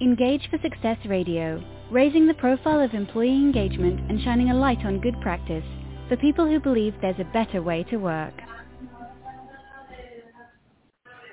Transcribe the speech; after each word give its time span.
Engage 0.00 0.48
for 0.48 0.60
Success 0.62 0.96
Radio, 1.06 1.60
raising 1.90 2.28
the 2.28 2.34
profile 2.34 2.80
of 2.80 2.94
employee 2.94 3.34
engagement 3.34 3.98
and 4.08 4.22
shining 4.22 4.48
a 4.48 4.54
light 4.54 4.78
on 4.84 5.00
good 5.00 5.20
practice 5.20 5.64
for 6.08 6.16
people 6.16 6.46
who 6.46 6.60
believe 6.60 6.94
there's 7.02 7.18
a 7.18 7.32
better 7.32 7.62
way 7.62 7.82
to 7.90 7.96
work. 7.96 8.34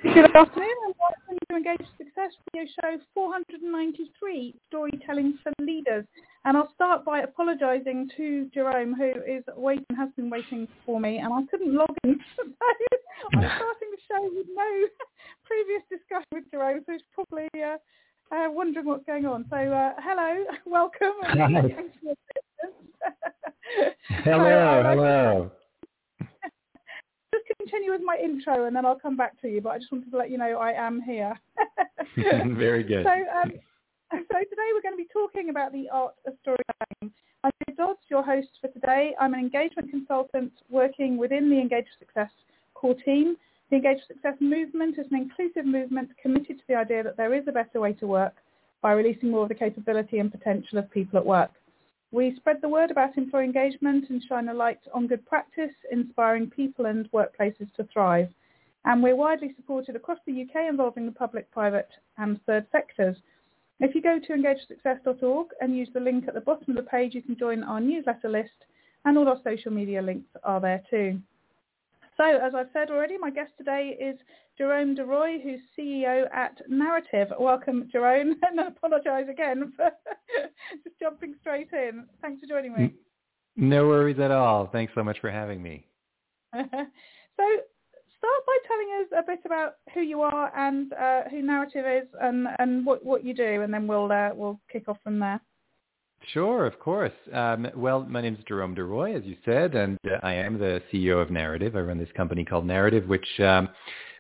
Good 0.01 0.35
afternoon 0.35 0.77
and 0.85 0.95
welcome 0.97 1.37
to 1.47 1.55
Engage 1.55 1.77
for 1.77 2.05
Success 2.05 2.31
Radio 2.55 2.71
Show 2.81 2.97
493, 3.13 4.55
Storytelling 4.67 5.37
for 5.43 5.51
Leaders. 5.63 6.05
And 6.45 6.57
I'll 6.57 6.73
start 6.73 7.05
by 7.05 7.19
apologising 7.19 8.09
to 8.17 8.49
Jerome, 8.51 8.95
who 8.95 9.11
is 9.31 9.43
waiting, 9.55 9.85
has 9.95 10.09
been 10.15 10.31
waiting 10.31 10.67
for 10.87 10.99
me, 10.99 11.19
and 11.19 11.31
I 11.31 11.43
couldn't 11.51 11.75
log 11.75 11.93
in. 12.03 12.13
I'm 12.41 13.41
starting 13.41 13.91
the 13.91 14.01
show 14.09 14.23
with 14.23 14.47
no 14.55 14.87
previous 15.45 15.83
discussion 15.87 16.29
with 16.31 16.49
Jerome, 16.49 16.81
so 16.87 16.93
it's 16.93 17.03
probably 17.13 17.47
uh, 17.61 17.77
uh, 18.31 18.47
wondering 18.49 18.85
what's 18.85 19.05
going 19.05 19.25
on. 19.25 19.45
So 19.49 19.55
uh, 19.55 19.93
hello, 19.99 20.45
welcome. 20.65 21.13
Hello, 24.23 24.81
so, 24.83 24.89
hello. 24.89 25.51
Just 27.33 27.45
continue 27.59 27.91
with 27.91 28.01
my 28.03 28.17
intro 28.23 28.65
and 28.65 28.75
then 28.75 28.85
I'll 28.85 28.99
come 28.99 29.17
back 29.17 29.39
to 29.41 29.47
you, 29.47 29.61
but 29.61 29.69
I 29.71 29.79
just 29.79 29.91
wanted 29.91 30.11
to 30.11 30.17
let 30.17 30.29
you 30.29 30.37
know 30.37 30.57
I 30.57 30.71
am 30.71 31.01
here. 31.01 31.33
Very 32.15 32.83
good. 32.83 33.05
So, 33.05 33.11
um, 33.11 33.51
so 34.11 34.17
today 34.17 34.69
we're 34.73 34.81
going 34.81 34.93
to 34.93 34.97
be 34.97 35.09
talking 35.11 35.49
about 35.49 35.71
the 35.73 35.89
art 35.91 36.13
of 36.25 36.33
storytelling. 36.41 37.13
I'm 37.43 37.51
Dodds, 37.75 37.99
your 38.09 38.23
host 38.23 38.47
for 38.61 38.67
today. 38.69 39.13
I'm 39.19 39.33
an 39.33 39.39
engagement 39.39 39.89
consultant 39.89 40.53
working 40.69 41.17
within 41.17 41.49
the 41.49 41.59
Engage 41.59 41.87
Success 41.99 42.29
core 42.73 42.95
team 42.95 43.35
the 43.69 43.77
Engage 43.77 44.05
Success 44.07 44.35
movement 44.39 44.99
is 44.99 45.07
an 45.11 45.17
inclusive 45.17 45.65
movement 45.65 46.09
committed 46.21 46.59
to 46.59 46.63
the 46.67 46.75
idea 46.75 47.01
that 47.03 47.17
there 47.17 47.33
is 47.33 47.47
a 47.47 47.51
better 47.51 47.79
way 47.79 47.93
to 47.93 48.07
work 48.07 48.35
by 48.81 48.91
releasing 48.91 49.31
more 49.31 49.43
of 49.43 49.49
the 49.49 49.55
capability 49.55 50.19
and 50.19 50.31
potential 50.31 50.77
of 50.77 50.91
people 50.91 51.17
at 51.17 51.25
work. 51.25 51.51
We 52.11 52.35
spread 52.35 52.61
the 52.61 52.69
word 52.69 52.91
about 52.91 53.17
employee 53.17 53.45
engagement 53.45 54.09
and 54.09 54.23
shine 54.23 54.49
a 54.49 54.53
light 54.53 54.79
on 54.93 55.07
good 55.07 55.25
practice, 55.25 55.73
inspiring 55.91 56.49
people 56.49 56.85
and 56.85 57.11
workplaces 57.11 57.73
to 57.75 57.83
thrive. 57.91 58.29
And 58.85 59.01
we're 59.01 59.15
widely 59.15 59.53
supported 59.55 59.95
across 59.95 60.19
the 60.27 60.43
UK 60.43 60.69
involving 60.69 61.07
the 61.07 61.11
public, 61.11 61.49
private 61.49 61.89
and 62.19 62.39
third 62.45 62.67
sectors. 62.71 63.17
If 63.79 63.95
you 63.95 64.01
go 64.01 64.19
to 64.19 64.33
engageforsuccess.org 64.33 65.47
and 65.59 65.75
use 65.75 65.89
the 65.93 65.99
link 65.99 66.27
at 66.27 66.35
the 66.35 66.41
bottom 66.41 66.77
of 66.77 66.85
the 66.85 66.89
page, 66.89 67.15
you 67.15 67.23
can 67.23 67.35
join 67.37 67.63
our 67.63 67.81
newsletter 67.81 68.29
list 68.29 68.65
and 69.05 69.17
all 69.17 69.27
our 69.27 69.41
social 69.43 69.71
media 69.71 70.01
links 70.01 70.29
are 70.43 70.61
there 70.61 70.83
too. 70.89 71.19
So, 72.17 72.23
as 72.23 72.53
I've 72.55 72.69
said 72.71 72.89
already, 72.89 73.17
my 73.17 73.29
guest 73.29 73.51
today 73.57 73.97
is 73.99 74.17
Jerome 74.57 74.95
Deroy, 74.95 75.41
who's 75.43 75.59
CEO 75.77 76.33
at 76.33 76.57
Narativ. 76.69 77.37
Welcome, 77.39 77.89
Jerome, 77.91 78.35
and 78.43 78.59
I 78.59 78.67
apologise 78.67 79.27
again 79.29 79.73
for 79.75 79.91
just 80.83 80.97
jumping 80.99 81.35
straight 81.41 81.69
in. 81.73 82.05
Thanks 82.21 82.39
for 82.39 82.47
joining 82.47 82.73
me. 82.73 82.93
No 83.57 83.87
worries 83.87 84.19
at 84.19 84.31
all. 84.31 84.67
Thanks 84.67 84.93
so 84.95 85.03
much 85.03 85.19
for 85.19 85.29
having 85.29 85.61
me. 85.61 85.87
so, 86.53 86.61
start 86.63 88.45
by 88.47 88.57
telling 88.65 88.87
us 89.01 89.07
a 89.17 89.23
bit 89.23 89.39
about 89.45 89.73
who 89.93 90.01
you 90.01 90.21
are 90.21 90.57
and 90.57 90.93
uh, 90.93 91.23
who 91.29 91.43
Narativ 91.43 92.01
is, 92.01 92.07
and, 92.21 92.47
and 92.59 92.85
what, 92.85 93.03
what 93.03 93.25
you 93.25 93.33
do, 93.33 93.61
and 93.61 93.73
then 93.73 93.87
we'll 93.87 94.09
uh, 94.09 94.29
we'll 94.33 94.59
kick 94.71 94.87
off 94.87 94.97
from 95.03 95.19
there. 95.19 95.41
Sure, 96.33 96.65
of 96.65 96.79
course. 96.79 97.13
Um, 97.33 97.67
well, 97.75 98.03
my 98.03 98.21
name 98.21 98.35
is 98.35 98.43
Jerome 98.47 98.75
Deroy, 98.75 99.15
as 99.15 99.23
you 99.25 99.37
said, 99.45 99.75
and 99.75 99.97
uh, 100.05 100.17
I 100.23 100.33
am 100.33 100.57
the 100.57 100.81
CEO 100.91 101.21
of 101.21 101.29
Narativ. 101.29 101.75
I 101.75 101.79
run 101.79 101.97
this 101.99 102.09
company 102.17 102.43
called 102.43 102.65
Narativ, 102.65 103.07
which 103.07 103.27
um, 103.39 103.69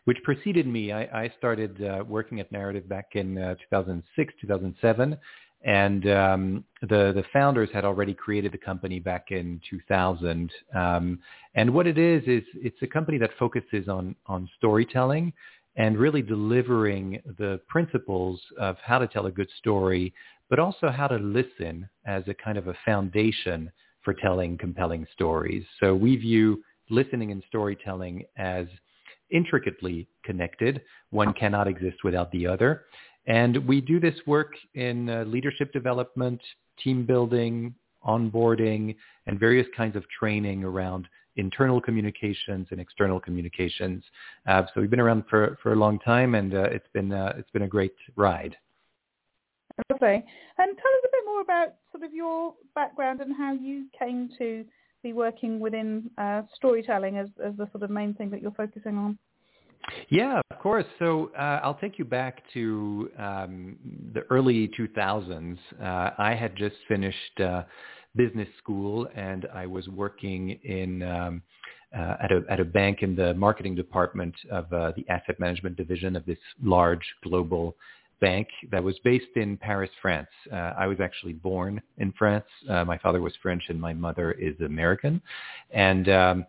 which 0.05 0.17
preceded 0.23 0.67
me. 0.67 0.91
I, 0.91 1.23
I 1.23 1.33
started 1.37 1.83
uh, 1.83 2.03
working 2.07 2.39
at 2.39 2.51
Narativ 2.51 2.87
back 2.87 3.11
in 3.13 3.37
uh, 3.39 3.55
2006, 3.69 4.33
2007, 4.39 5.17
and 5.63 6.09
um, 6.09 6.63
the 6.81 7.11
the 7.13 7.23
founders 7.33 7.69
had 7.73 7.85
already 7.85 8.13
created 8.13 8.51
the 8.51 8.57
company 8.59 8.99
back 8.99 9.31
in 9.31 9.59
2000. 9.67 10.51
Um, 10.75 11.19
and 11.55 11.73
what 11.73 11.87
it 11.87 11.97
is 11.97 12.21
is 12.27 12.43
it's 12.53 12.81
a 12.83 12.87
company 12.87 13.17
that 13.17 13.31
focuses 13.39 13.87
on 13.89 14.15
on 14.27 14.47
storytelling 14.57 15.33
and 15.77 15.97
really 15.97 16.21
delivering 16.21 17.19
the 17.37 17.59
principles 17.67 18.39
of 18.59 18.77
how 18.83 18.97
to 18.97 19.07
tell 19.07 19.25
a 19.25 19.31
good 19.31 19.49
story 19.57 20.13
but 20.49 20.59
also 20.59 20.89
how 20.89 21.07
to 21.07 21.17
listen 21.17 21.89
as 22.05 22.23
a 22.27 22.33
kind 22.33 22.57
of 22.57 22.67
a 22.67 22.75
foundation 22.85 23.71
for 24.03 24.13
telling 24.13 24.57
compelling 24.57 25.05
stories. 25.13 25.65
So 25.79 25.95
we 25.95 26.15
view 26.15 26.63
listening 26.89 27.31
and 27.31 27.43
storytelling 27.47 28.23
as 28.37 28.67
intricately 29.31 30.07
connected. 30.23 30.81
One 31.09 31.33
cannot 31.33 31.67
exist 31.67 31.97
without 32.03 32.31
the 32.31 32.45
other. 32.45 32.85
And 33.27 33.65
we 33.67 33.81
do 33.81 33.99
this 33.99 34.15
work 34.27 34.53
in 34.75 35.09
uh, 35.09 35.23
leadership 35.23 35.73
development, 35.73 36.41
team 36.83 37.05
building, 37.05 37.73
onboarding, 38.05 38.95
and 39.25 39.39
various 39.39 39.67
kinds 39.75 39.95
of 39.95 40.03
training 40.19 40.63
around 40.63 41.07
internal 41.37 41.81
communications 41.81 42.67
and 42.71 42.79
external 42.79 43.19
communications. 43.19 44.03
Uh, 44.47 44.63
so 44.73 44.81
we've 44.81 44.91
been 44.91 44.99
around 44.99 45.23
for, 45.29 45.57
for 45.61 45.73
a 45.73 45.75
long 45.75 45.99
time, 45.99 46.35
and 46.35 46.53
uh, 46.53 46.63
it's 46.63 46.87
been 46.93 47.11
uh, 47.11 47.33
it's 47.37 47.49
been 47.49 47.63
a 47.63 47.67
great 47.67 47.93
ride. 48.15 48.55
Lovely. 49.89 50.23
And 50.57 50.77
tell 50.77 50.93
us 50.93 51.03
a 51.05 51.11
bit 51.11 51.25
more 51.25 51.41
about 51.41 51.75
sort 51.91 52.03
of 52.03 52.13
your 52.13 52.53
background 52.75 53.21
and 53.21 53.35
how 53.35 53.53
you 53.53 53.85
came 53.97 54.29
to 54.37 54.63
be 55.03 55.13
working 55.13 55.59
within 55.59 56.09
uh, 56.17 56.43
storytelling 56.55 57.17
as, 57.17 57.27
as 57.45 57.53
the 57.57 57.67
sort 57.71 57.83
of 57.83 57.89
main 57.89 58.13
thing 58.13 58.29
that 58.31 58.41
you're 58.41 58.51
focusing 58.51 58.97
on. 58.97 59.17
Yeah, 60.09 60.41
of 60.49 60.59
course. 60.59 60.85
So 60.97 61.31
uh, 61.37 61.59
I'll 61.61 61.75
take 61.75 61.99
you 61.99 62.05
back 62.05 62.41
to 62.53 63.11
um, 63.19 63.75
the 64.13 64.21
early 64.31 64.71
2000s. 64.79 65.57
Uh, 65.79 66.09
I 66.17 66.33
had 66.33 66.55
just 66.55 66.75
finished 66.87 67.39
uh, 67.39 67.63
business 68.15 68.47
school 68.57 69.07
and 69.15 69.47
I 69.53 69.67
was 69.67 69.87
working 69.89 70.51
in 70.63 71.03
um, 71.03 71.41
uh, 71.95 72.15
at 72.23 72.31
a 72.31 72.43
at 72.49 72.59
a 72.59 72.65
bank 72.65 73.03
in 73.03 73.15
the 73.15 73.33
marketing 73.35 73.75
department 73.75 74.33
of 74.51 74.71
uh, 74.73 74.91
the 74.95 75.05
asset 75.09 75.39
management 75.39 75.77
division 75.77 76.15
of 76.15 76.25
this 76.25 76.37
large 76.61 77.05
global 77.23 77.75
bank 78.25 78.47
that 78.71 78.83
was 78.83 78.97
based 79.03 79.35
in 79.35 79.55
Paris, 79.55 79.91
France. 80.01 80.27
Uh, 80.51 80.73
I 80.83 80.87
was 80.87 80.99
actually 80.99 81.33
born 81.33 81.79
in 81.99 82.11
France. 82.17 82.49
Uh, 82.67 82.83
my 82.83 82.97
father 82.97 83.21
was 83.21 83.33
French 83.43 83.65
and 83.69 83.79
my 83.79 83.93
mother 83.93 84.31
is 84.31 84.59
American, 84.61 85.21
and 85.69 86.09
um, 86.09 86.45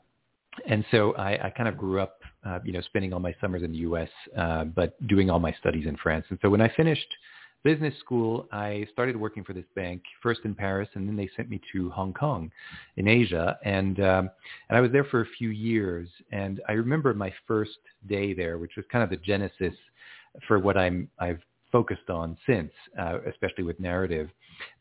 and 0.67 0.87
so 0.91 1.15
I, 1.17 1.49
I 1.49 1.51
kind 1.51 1.69
of 1.69 1.77
grew 1.77 2.01
up, 2.01 2.21
uh, 2.47 2.61
you 2.65 2.73
know, 2.73 2.81
spending 2.81 3.13
all 3.13 3.21
my 3.21 3.35
summers 3.43 3.63
in 3.63 3.73
the 3.73 3.79
U.S., 3.91 4.09
uh, 4.39 4.65
but 4.65 4.91
doing 5.07 5.29
all 5.29 5.39
my 5.39 5.53
studies 5.61 5.87
in 5.87 5.99
France. 5.99 6.25
And 6.31 6.39
so 6.41 6.49
when 6.49 6.63
I 6.63 6.73
finished 6.75 7.13
business 7.63 7.93
school, 8.01 8.49
I 8.53 8.87
started 8.91 9.15
working 9.15 9.45
for 9.45 9.53
this 9.53 9.67
bank 9.75 10.01
first 10.23 10.41
in 10.45 10.55
Paris, 10.55 10.89
and 10.95 11.07
then 11.07 11.15
they 11.15 11.29
sent 11.37 11.51
me 11.51 11.61
to 11.73 11.91
Hong 11.91 12.15
Kong, 12.15 12.51
in 12.97 13.07
Asia, 13.07 13.59
and 13.65 14.01
um, 14.01 14.31
and 14.71 14.79
I 14.79 14.81
was 14.81 14.93
there 14.93 15.05
for 15.05 15.21
a 15.21 15.27
few 15.39 15.51
years. 15.51 16.09
And 16.33 16.63
I 16.71 16.73
remember 16.73 17.13
my 17.13 17.33
first 17.47 17.81
day 18.09 18.33
there, 18.33 18.57
which 18.57 18.77
was 18.79 18.87
kind 18.91 19.05
of 19.05 19.11
the 19.11 19.19
genesis 19.19 19.75
for 20.49 20.59
what 20.59 20.79
I'm 20.79 21.11
I've 21.19 21.43
focused 21.73 22.11
on 22.11 22.37
since, 22.47 22.71
uh, 22.99 23.19
especially 23.29 23.65
with 23.65 23.81
Narativ. 23.81 24.31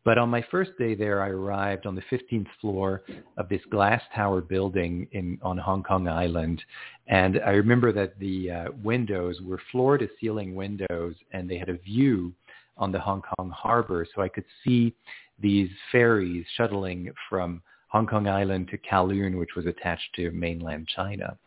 But 0.03 0.17
on 0.17 0.29
my 0.29 0.45
first 0.49 0.71
day 0.77 0.95
there, 0.95 1.21
I 1.21 1.29
arrived 1.29 1.85
on 1.85 1.95
the 1.95 2.03
15th 2.11 2.47
floor 2.61 3.03
of 3.37 3.49
this 3.49 3.61
glass 3.69 4.01
tower 4.15 4.41
building 4.41 5.07
in 5.11 5.37
on 5.41 5.57
Hong 5.57 5.83
Kong 5.83 6.07
Island, 6.07 6.63
and 7.07 7.41
I 7.45 7.51
remember 7.51 7.91
that 7.91 8.17
the 8.19 8.51
uh, 8.51 8.65
windows 8.83 9.41
were 9.41 9.59
floor 9.71 9.97
to 9.97 10.07
ceiling 10.19 10.55
windows, 10.55 11.15
and 11.31 11.49
they 11.49 11.57
had 11.57 11.69
a 11.69 11.77
view 11.77 12.33
on 12.77 12.91
the 12.91 12.99
Hong 12.99 13.21
Kong 13.21 13.49
harbor, 13.49 14.05
so 14.13 14.21
I 14.21 14.29
could 14.29 14.45
see 14.63 14.93
these 15.39 15.69
ferries 15.91 16.45
shuttling 16.55 17.11
from 17.29 17.61
Hong 17.95 18.05
Kong 18.05 18.27
Island 18.27 18.67
to 18.71 18.77
Kowloon, 18.77 19.39
which 19.39 19.55
was 19.55 19.65
attached 19.65 20.13
to 20.17 20.29
mainland 20.31 20.85
China. 20.93 21.37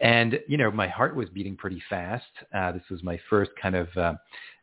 And, 0.00 0.40
you 0.48 0.56
know, 0.56 0.68
my 0.68 0.88
heart 0.88 1.14
was 1.14 1.28
beating 1.28 1.54
pretty 1.54 1.80
fast. 1.88 2.24
Uh, 2.52 2.72
this 2.72 2.82
was 2.90 3.04
my 3.04 3.20
first 3.30 3.52
kind 3.62 3.76
of, 3.76 3.86
uh, 3.96 4.14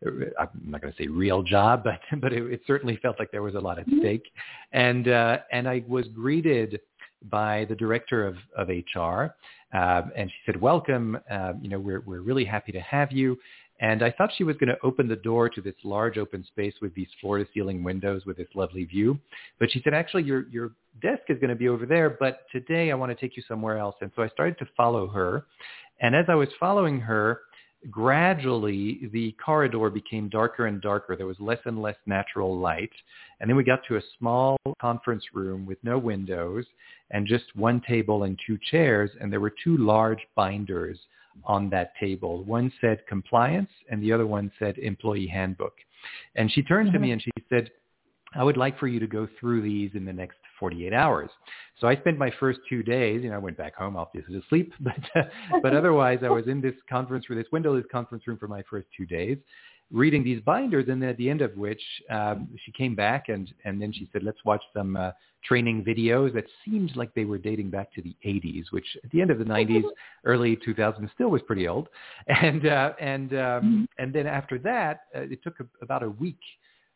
I'm 0.06 0.50
not 0.66 0.82
going 0.82 0.92
to 0.92 1.02
say 1.02 1.08
real 1.08 1.42
job, 1.42 1.86
but, 1.86 2.02
but 2.20 2.34
it, 2.34 2.44
it 2.52 2.62
certainly 2.68 3.00
felt 3.02 3.20
like 3.20 3.32
there 3.32 3.42
was 3.42 3.56
a 3.56 3.60
lot 3.60 3.80
at 3.80 3.86
stake. 4.00 4.26
And, 4.74 5.08
uh, 5.08 5.38
and 5.54 5.66
I 5.66 5.86
was 5.88 6.10
greeted 6.10 6.82
by 7.30 7.68
the 7.70 7.76
director 7.76 8.28
of, 8.28 8.36
of 8.58 8.68
HR. 8.68 9.34
Uh, 9.74 10.02
and 10.18 10.30
she 10.30 10.36
said, 10.46 10.60
welcome, 10.60 11.18
uh, 11.32 11.54
you 11.62 11.70
know, 11.70 11.80
we're, 11.80 12.02
we're 12.02 12.20
really 12.20 12.44
happy 12.44 12.74
to 12.74 12.82
have 12.82 13.14
you. 13.14 13.38
And 13.80 14.04
I 14.04 14.12
thought 14.12 14.32
she 14.38 14.44
was 14.44 14.58
going 14.58 14.70
to 14.70 14.78
open 14.84 15.08
the 15.08 15.16
door 15.16 15.48
to 15.48 15.62
this 15.62 15.74
large 15.86 16.18
open 16.18 16.44
space 16.46 16.74
with 16.82 16.94
these 16.96 17.08
floor-to-ceiling 17.22 17.82
windows 17.82 18.26
with 18.26 18.36
this 18.36 18.50
lovely 18.56 18.84
view. 18.84 19.18
But 19.58 19.72
she 19.72 19.82
said, 19.86 19.94
actually, 19.94 20.24
your, 20.24 20.48
your 20.50 20.72
desk 21.04 21.24
is 21.30 21.38
going 21.38 21.50
to 21.50 21.56
be 21.56 21.70
over 21.70 21.86
there, 21.86 22.10
but 22.10 22.46
today 22.52 22.92
I 22.92 22.96
want 22.96 23.12
to 23.12 23.16
take 23.16 23.38
you 23.38 23.44
somewhere 23.48 23.78
else. 23.78 23.96
And 24.02 24.10
so 24.16 24.24
I 24.24 24.30
started 24.30 24.58
to 24.60 24.66
follow 24.76 25.08
her. 25.10 25.46
And 26.02 26.16
as 26.16 26.26
I 26.30 26.36
was 26.36 26.48
following 26.60 27.00
her, 27.02 27.42
gradually 27.92 29.10
the 29.12 29.36
corridor 29.44 29.90
became 29.90 30.30
darker 30.30 30.68
and 30.68 30.82
darker. 30.82 31.16
There 31.16 31.28
was 31.28 31.40
less 31.40 31.60
and 31.66 31.82
less 31.82 31.98
natural 32.06 32.58
light. 32.58 32.92
And 33.40 33.50
then 33.50 33.58
we 33.58 33.64
got 33.64 33.82
to 33.90 33.98
a 33.98 34.02
small 34.18 34.58
conference 34.82 35.24
room 35.34 35.66
with 35.66 35.78
no 35.84 35.98
windows 35.98 36.66
and 37.12 37.28
just 37.28 37.46
one 37.56 37.82
table 37.88 38.24
and 38.24 38.40
two 38.48 38.58
chairs. 38.72 39.12
And 39.20 39.32
there 39.32 39.42
were 39.42 39.54
two 39.64 39.78
large 39.78 40.26
binders 40.36 40.98
on 41.46 41.70
that 41.72 41.94
table. 42.00 42.44
One 42.44 42.72
said 42.80 43.06
compliance 43.08 43.70
and 43.92 44.02
the 44.02 44.14
other 44.14 44.26
one 44.26 44.52
said 44.58 44.78
employee 44.78 45.28
handbook. 45.28 45.74
And 46.36 46.52
she 46.52 46.64
turned 46.64 46.90
mm-hmm. 46.90 46.98
to 46.98 47.02
me 47.02 47.12
and 47.12 47.22
she 47.22 47.32
said, 47.50 47.70
I 48.36 48.44
would 48.44 48.58
like 48.58 48.80
for 48.80 48.88
you 48.88 49.00
to 49.00 49.08
go 49.08 49.28
through 49.40 49.62
these 49.62 49.92
in 49.94 50.06
the 50.06 50.14
next 50.14 50.38
48 50.60 50.94
hours. 50.94 51.30
So 51.80 51.88
I 51.88 51.96
spent 51.98 52.18
my 52.18 52.32
first 52.40 52.60
two 52.70 52.84
days, 52.84 53.24
you 53.24 53.30
know, 53.30 53.36
I 53.36 53.40
went 53.40 53.58
back 53.58 53.76
home 53.76 53.96
obviously 53.96 54.34
to 54.36 54.42
sleep, 54.50 54.74
but, 54.80 54.94
uh, 55.16 55.24
but 55.62 55.76
otherwise 55.76 56.20
I 56.24 56.30
was 56.30 56.48
in 56.48 56.62
this 56.62 56.76
conference 56.90 57.30
room, 57.30 57.40
this 57.40 57.52
windowless 57.52 57.86
conference 57.92 58.28
room 58.28 58.38
for 58.38 58.48
my 58.48 58.64
first 58.70 58.88
two 58.96 59.06
days 59.06 59.38
reading 59.94 60.24
these 60.24 60.42
binders 60.42 60.86
and 60.90 61.02
then 61.02 61.10
at 61.10 61.18
the 61.18 61.30
end 61.30 61.42
of 61.42 61.56
which 61.56 61.82
um, 62.10 62.50
she 62.66 62.72
came 62.72 62.96
back 62.96 63.30
and, 63.30 63.54
and 63.64 63.82
then 63.82 63.94
she 63.94 64.10
said, 64.12 64.24
let's 64.24 64.44
watch 64.44 64.62
some 64.76 64.96
uh, 64.96 65.12
training 65.44 65.84
videos 65.84 66.34
that 66.34 66.46
seemed 66.66 66.96
like 66.96 67.14
they 67.14 67.26
were 67.26 67.38
dating 67.38 67.70
back 67.70 67.94
to 67.94 68.02
the 68.02 68.16
80s, 68.26 68.64
which 68.72 68.86
at 69.04 69.12
the 69.12 69.22
end 69.22 69.30
of 69.30 69.38
the 69.38 69.46
90s, 69.46 69.84
early 70.26 70.58
2000s 70.68 71.14
still 71.14 71.30
was 71.30 71.42
pretty 71.44 71.68
old. 71.68 71.90
And, 72.28 72.66
uh, 72.66 72.94
and, 73.00 73.34
um, 73.34 73.38
mm-hmm. 73.38 73.84
and 74.00 74.14
then 74.14 74.26
after 74.26 74.58
that, 74.60 75.02
uh, 75.16 75.22
it 75.22 75.44
took 75.44 75.60
a, 75.60 75.66
about 75.84 76.02
a 76.02 76.10
week 76.10 76.40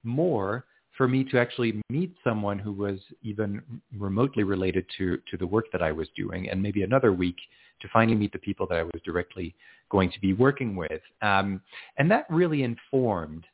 more 0.04 0.66
for 0.98 1.08
me 1.08 1.24
to 1.24 1.40
actually 1.40 1.80
meet 1.90 2.14
someone 2.24 2.58
who 2.58 2.74
was 2.74 3.00
even 3.22 3.62
remotely 3.98 4.44
related 4.44 4.86
to, 4.98 5.18
to 5.30 5.38
the 5.38 5.46
work 5.46 5.66
that 5.72 5.84
I 5.84 5.92
was 5.92 6.08
doing 6.16 6.50
and 6.50 6.62
maybe 6.62 6.82
another 6.82 7.14
week 7.14 7.38
to 7.82 7.88
finally 7.94 8.18
meet 8.18 8.34
the 8.34 8.40
people 8.40 8.66
that 8.68 8.80
I 8.80 8.84
was 8.84 9.00
directly 9.06 9.56
going 9.90 10.12
to 10.12 10.20
be 10.20 10.34
working 10.34 10.76
with. 10.76 11.02
Um, 11.22 11.62
and 11.98 12.10
that 12.10 12.26
really 12.30 12.64
informed 12.64 13.46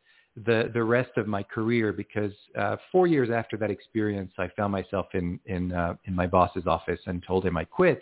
the, 0.46 0.72
the 0.74 0.84
rest 0.84 1.12
of 1.18 1.28
my 1.28 1.44
career 1.44 1.92
because 1.92 2.32
uh, 2.58 2.78
four 2.92 3.06
years 3.06 3.30
after 3.30 3.58
that 3.58 3.70
experience, 3.70 4.32
I 4.40 4.48
found 4.56 4.72
myself 4.72 5.08
in, 5.14 5.40
in, 5.46 5.74
uh, 5.74 5.96
in 6.06 6.16
my 6.16 6.26
boss's 6.26 6.66
office 6.66 7.00
and 7.06 7.24
told 7.28 7.46
him 7.46 7.58
I 7.58 7.66
quit. 7.66 8.02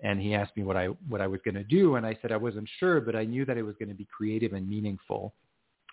And 0.00 0.20
he 0.20 0.34
asked 0.34 0.56
me 0.56 0.62
what 0.62 0.76
I, 0.76 0.88
what 1.08 1.22
I 1.22 1.26
was 1.26 1.40
going 1.44 1.54
to 1.54 1.64
do. 1.64 1.96
And 1.96 2.04
I 2.04 2.16
said 2.20 2.30
I 2.30 2.36
wasn't 2.36 2.68
sure, 2.78 3.00
but 3.00 3.16
I 3.16 3.24
knew 3.24 3.46
that 3.46 3.56
it 3.56 3.62
was 3.62 3.74
going 3.78 3.88
to 3.88 3.94
be 3.94 4.06
creative 4.14 4.52
and 4.52 4.68
meaningful. 4.68 5.32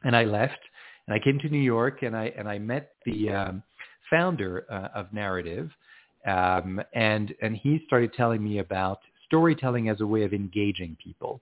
And 0.03 0.15
I 0.15 0.25
left 0.25 0.59
and 1.07 1.15
I 1.15 1.19
came 1.19 1.39
to 1.39 1.49
New 1.49 1.59
York 1.59 2.03
and 2.03 2.15
I 2.15 2.31
and 2.37 2.47
I 2.47 2.59
met 2.59 2.93
the 3.05 3.29
um, 3.29 3.63
founder 4.09 4.65
uh, 4.69 4.89
of 4.97 5.07
Narativ, 5.11 5.69
um, 6.25 6.81
and 6.93 7.33
and 7.41 7.55
he 7.55 7.81
started 7.87 8.13
telling 8.13 8.43
me 8.43 8.59
about 8.59 8.99
storytelling 9.25 9.89
as 9.89 10.01
a 10.01 10.05
way 10.05 10.23
of 10.23 10.33
engaging 10.33 10.97
people. 11.03 11.41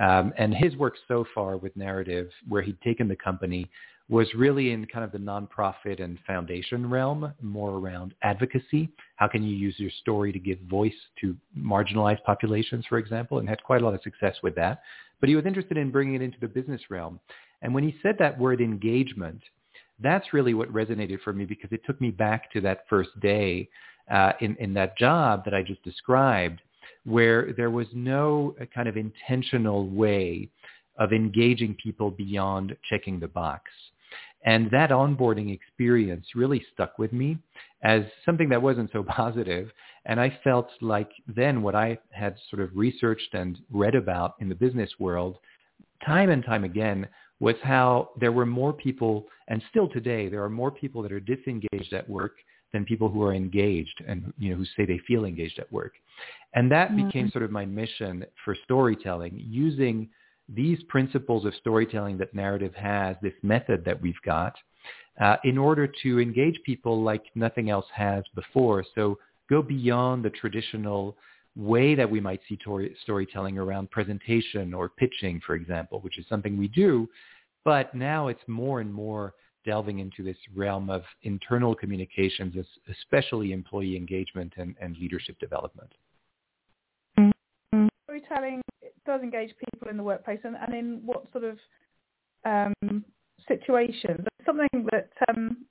Um, 0.00 0.32
and 0.38 0.54
his 0.54 0.76
work 0.76 0.94
so 1.08 1.24
far 1.34 1.56
with 1.56 1.76
Narativ, 1.76 2.28
where 2.48 2.62
he'd 2.62 2.80
taken 2.80 3.08
the 3.08 3.16
company, 3.16 3.68
was 4.08 4.28
really 4.34 4.72
in 4.72 4.84
kind 4.86 5.04
of 5.04 5.12
the 5.12 5.18
nonprofit 5.18 6.02
and 6.02 6.18
foundation 6.26 6.90
realm, 6.90 7.32
more 7.40 7.78
around 7.78 8.14
advocacy. 8.22 8.90
How 9.16 9.26
can 9.28 9.42
you 9.42 9.56
use 9.56 9.74
your 9.78 9.90
story 10.02 10.30
to 10.32 10.38
give 10.38 10.58
voice 10.68 10.92
to 11.22 11.34
marginalized 11.58 12.22
populations, 12.24 12.84
for 12.86 12.98
example, 12.98 13.38
and 13.38 13.48
had 13.48 13.62
quite 13.62 13.80
a 13.80 13.84
lot 13.84 13.94
of 13.94 14.02
success 14.02 14.36
with 14.42 14.54
that. 14.56 14.82
But 15.20 15.30
he 15.30 15.36
was 15.36 15.46
interested 15.46 15.78
in 15.78 15.90
bringing 15.90 16.16
it 16.16 16.22
into 16.22 16.38
the 16.38 16.48
business 16.48 16.82
realm. 16.90 17.18
And 17.62 17.74
when 17.74 17.82
he 17.82 17.96
said 18.02 18.16
that 18.18 18.38
word 18.38 18.60
engagement, 18.60 19.40
that's 20.00 20.34
really 20.34 20.52
what 20.52 20.70
resonated 20.72 21.20
for 21.22 21.32
me 21.32 21.46
because 21.46 21.72
it 21.72 21.80
took 21.86 21.98
me 22.00 22.10
back 22.10 22.52
to 22.52 22.60
that 22.60 22.84
first 22.90 23.18
day 23.20 23.68
uh, 24.10 24.32
in, 24.40 24.54
in 24.56 24.74
that 24.74 24.98
job 24.98 25.44
that 25.46 25.54
I 25.54 25.62
just 25.62 25.82
described 25.82 26.60
where 27.04 27.52
there 27.52 27.70
was 27.70 27.86
no 27.94 28.54
uh, 28.60 28.64
kind 28.74 28.88
of 28.88 28.96
intentional 28.96 29.88
way 29.88 30.50
of 30.98 31.12
engaging 31.12 31.76
people 31.82 32.10
beyond 32.10 32.76
checking 32.88 33.18
the 33.18 33.28
box. 33.28 33.70
And 34.44 34.70
that 34.70 34.90
onboarding 34.90 35.54
experience 35.54 36.26
really 36.34 36.64
stuck 36.72 36.98
with 36.98 37.12
me 37.12 37.38
as 37.82 38.02
something 38.24 38.48
that 38.50 38.60
wasn't 38.60 38.90
so 38.92 39.02
positive. 39.08 39.70
And 40.06 40.20
I 40.20 40.38
felt 40.44 40.68
like 40.80 41.10
then 41.26 41.62
what 41.62 41.74
I 41.74 41.98
had 42.10 42.36
sort 42.50 42.62
of 42.62 42.76
researched 42.76 43.34
and 43.34 43.58
read 43.70 43.94
about 43.94 44.34
in 44.40 44.48
the 44.48 44.54
business 44.54 44.90
world 44.98 45.38
time 46.04 46.30
and 46.30 46.44
time 46.44 46.64
again 46.64 47.08
was 47.40 47.54
how 47.62 48.10
there 48.20 48.32
were 48.32 48.46
more 48.46 48.72
people, 48.72 49.26
and 49.48 49.62
still 49.70 49.88
today, 49.88 50.28
there 50.28 50.42
are 50.42 50.50
more 50.50 50.70
people 50.70 51.02
that 51.02 51.12
are 51.12 51.20
disengaged 51.20 51.92
at 51.92 52.08
work 52.08 52.36
than 52.72 52.84
people 52.84 53.08
who 53.08 53.22
are 53.22 53.34
engaged 53.34 54.02
and 54.06 54.32
you 54.38 54.50
know 54.50 54.56
who 54.56 54.64
say 54.76 54.84
they 54.84 55.00
feel 55.06 55.24
engaged 55.24 55.58
at 55.58 55.72
work. 55.72 55.94
And 56.54 56.70
that 56.70 56.90
mm-hmm. 56.90 57.06
became 57.06 57.30
sort 57.30 57.44
of 57.44 57.50
my 57.50 57.64
mission 57.64 58.24
for 58.44 58.56
storytelling, 58.64 59.34
using 59.36 60.08
these 60.48 60.82
principles 60.84 61.44
of 61.44 61.54
storytelling 61.54 62.18
that 62.18 62.34
Narativ 62.34 62.74
has, 62.74 63.16
this 63.22 63.32
method 63.42 63.84
that 63.84 64.00
we've 64.00 64.20
got, 64.24 64.54
uh, 65.20 65.36
in 65.44 65.56
order 65.56 65.86
to 66.02 66.20
engage 66.20 66.60
people 66.64 67.02
like 67.02 67.24
nothing 67.34 67.70
else 67.70 67.86
has 67.94 68.24
before. 68.34 68.84
So 68.94 69.18
go 69.48 69.62
beyond 69.62 70.24
the 70.24 70.30
traditional 70.30 71.16
way 71.56 71.94
that 71.94 72.10
we 72.10 72.20
might 72.20 72.40
see 72.48 72.56
tori- 72.56 72.96
storytelling 73.02 73.58
around 73.58 73.90
presentation 73.90 74.74
or 74.74 74.88
pitching, 74.88 75.40
for 75.46 75.54
example, 75.54 76.00
which 76.00 76.18
is 76.18 76.26
something 76.28 76.58
we 76.58 76.68
do. 76.68 77.08
But 77.64 77.94
now 77.94 78.28
it's 78.28 78.42
more 78.46 78.80
and 78.80 78.92
more 78.92 79.34
delving 79.64 80.00
into 80.00 80.22
this 80.22 80.36
realm 80.54 80.90
of 80.90 81.02
internal 81.22 81.74
communications, 81.74 82.54
especially 82.90 83.52
employee 83.52 83.96
engagement 83.96 84.52
and, 84.56 84.74
and 84.80 84.96
leadership 84.98 85.38
development. 85.38 85.90
Storytelling 88.04 88.60
does 89.06 89.22
engage 89.22 89.54
people 89.58 89.88
in 89.88 89.96
the 89.96 90.02
workplace 90.02 90.40
and, 90.44 90.56
and 90.56 90.74
in 90.74 91.00
what 91.04 91.30
sort 91.32 91.44
of 91.44 91.58
um, 92.44 93.04
situations. 93.48 94.26
Something 94.44 94.86
that 94.90 95.10
um, 95.28 95.64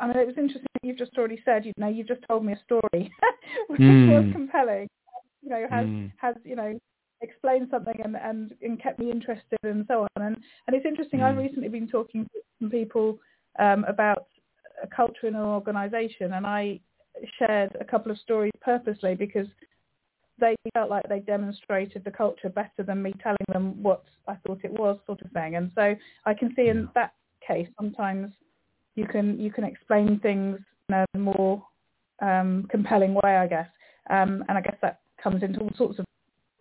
I 0.00 0.06
mean, 0.06 0.16
it 0.16 0.26
was 0.26 0.38
interesting. 0.38 0.66
You've 0.82 0.98
just 0.98 1.16
already 1.18 1.42
said, 1.44 1.66
you 1.66 1.72
know, 1.76 1.88
you've 1.88 2.08
just 2.08 2.22
told 2.26 2.44
me 2.44 2.54
a 2.54 2.60
story, 2.64 3.12
which 3.68 3.80
mm. 3.80 4.08
was 4.08 4.32
compelling. 4.32 4.88
You 5.42 5.50
know, 5.50 5.66
has 5.70 5.86
mm. 5.86 6.12
has 6.20 6.34
you 6.44 6.56
know 6.56 6.78
explained 7.20 7.68
something 7.70 8.00
and, 8.02 8.16
and 8.16 8.54
and 8.62 8.82
kept 8.82 8.98
me 8.98 9.10
interested 9.10 9.58
and 9.62 9.84
so 9.88 10.06
on. 10.16 10.22
And 10.22 10.36
and 10.66 10.76
it's 10.76 10.86
interesting. 10.86 11.20
Mm. 11.20 11.24
I've 11.24 11.38
recently 11.38 11.68
been 11.68 11.88
talking 11.88 12.24
to 12.24 12.40
some 12.60 12.70
people 12.70 13.18
um, 13.58 13.84
about 13.84 14.26
a 14.82 14.86
culture 14.86 15.26
in 15.26 15.34
an 15.34 15.42
organisation, 15.42 16.32
and 16.32 16.46
I 16.46 16.80
shared 17.38 17.76
a 17.78 17.84
couple 17.84 18.10
of 18.10 18.18
stories 18.18 18.52
purposely 18.62 19.14
because 19.14 19.46
they 20.40 20.54
felt 20.74 20.90
like 20.90 21.08
they 21.08 21.20
demonstrated 21.20 22.04
the 22.04 22.10
culture 22.10 22.48
better 22.48 22.82
than 22.84 23.02
me 23.02 23.12
telling 23.22 23.38
them 23.52 23.82
what 23.82 24.04
I 24.26 24.34
thought 24.46 24.60
it 24.64 24.72
was, 24.72 24.98
sort 25.06 25.20
of 25.22 25.30
thing. 25.32 25.56
And 25.56 25.70
so 25.74 25.94
I 26.26 26.34
can 26.34 26.54
see 26.56 26.68
in 26.68 26.88
that 26.94 27.12
case 27.46 27.68
sometimes 27.78 28.32
you 28.94 29.06
can 29.06 29.38
you 29.38 29.50
can 29.50 29.64
explain 29.64 30.18
things 30.20 30.58
in 30.88 30.94
a 30.94 31.18
more 31.18 31.62
um, 32.20 32.66
compelling 32.70 33.14
way, 33.14 33.36
I 33.36 33.46
guess. 33.46 33.68
Um, 34.08 34.44
and 34.48 34.58
I 34.58 34.60
guess 34.60 34.76
that 34.82 35.00
comes 35.22 35.42
into 35.42 35.60
all 35.60 35.70
sorts 35.76 35.98
of 35.98 36.04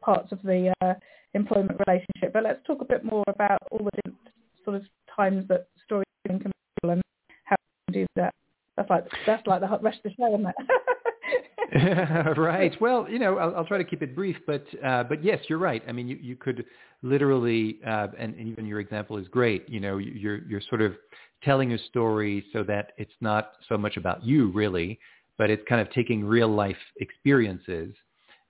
parts 0.02 0.32
of 0.32 0.42
the 0.44 0.74
uh, 0.82 0.94
employment 1.34 1.80
relationship. 1.88 2.34
But 2.34 2.44
let's 2.44 2.66
talk 2.66 2.82
a 2.82 2.86
bit 2.86 3.04
more 3.04 3.24
about 3.28 3.60
all 3.72 3.80
the 3.80 3.92
different 3.96 4.18
sort 4.64 4.76
of 4.78 4.84
times 5.16 5.48
that 5.48 5.68
storytelling 5.86 6.42
can 6.44 6.52
be 6.84 6.90
and 6.90 7.02
how 7.46 7.56
to 7.56 7.94
do 7.94 8.06
that. 8.16 8.34
That's 8.78 8.90
like 8.90 9.06
that's 9.26 9.46
like 9.48 9.62
the 9.62 9.80
rest 9.82 10.00
of 10.06 10.12
the 10.12 10.16
show, 10.16 10.34
isn't 10.34 10.48
it? 10.48 10.56
right. 12.38 12.76
Well, 12.82 13.08
you 13.10 13.20
know, 13.20 13.38
I'll, 13.38 13.58
I'll, 13.58 13.66
try 13.66 13.78
to 13.78 13.84
keep 13.84 14.02
it 14.02 14.16
brief, 14.16 14.38
but 14.48 14.66
uh, 14.86 15.04
but 15.04 15.24
yes, 15.24 15.40
you're 15.48 15.60
right. 15.60 15.84
I 15.88 15.92
mean, 15.92 16.08
you, 16.08 16.18
you 16.22 16.36
could 16.36 16.66
literally, 17.04 17.80
uh, 17.86 18.08
and, 18.18 18.34
and, 18.36 18.48
even 18.48 18.66
your 18.66 18.80
example 18.80 19.18
is 19.18 19.28
great. 19.28 19.70
You 19.70 19.80
know, 19.80 19.98
you're 19.98 20.44
you're 20.48 20.62
sort 20.70 20.82
of 20.82 20.94
telling 21.44 21.74
a 21.74 21.78
story 21.86 22.44
so 22.54 22.64
that 22.64 22.94
it's 22.98 23.14
not 23.22 23.52
so 23.68 23.78
much 23.78 23.98
about 23.98 24.24
you 24.24 24.52
really, 24.52 25.00
but 25.38 25.50
it's 25.50 25.64
kind 25.70 25.80
of 25.80 25.92
taking 25.94 26.26
real 26.26 26.50
life 26.50 26.78
experiences 26.98 27.94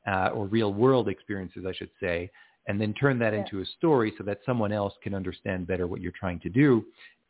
uh, 0.08 0.30
or 0.34 0.46
real 0.46 0.74
world 0.74 1.08
experiences, 1.08 1.66
I 1.68 1.74
should 1.74 1.92
say, 2.00 2.32
and 2.68 2.80
then 2.80 2.94
turn 2.94 3.20
that 3.20 3.34
yeah. 3.34 3.40
into 3.40 3.62
a 3.62 3.66
story 3.78 4.14
so 4.18 4.24
that 4.24 4.40
someone 4.46 4.72
else 4.72 4.94
can 5.04 5.14
understand 5.14 5.68
better 5.68 5.88
what 5.88 6.02
you're 6.02 6.14
trying 6.20 6.40
to 6.42 6.50
do 6.50 6.86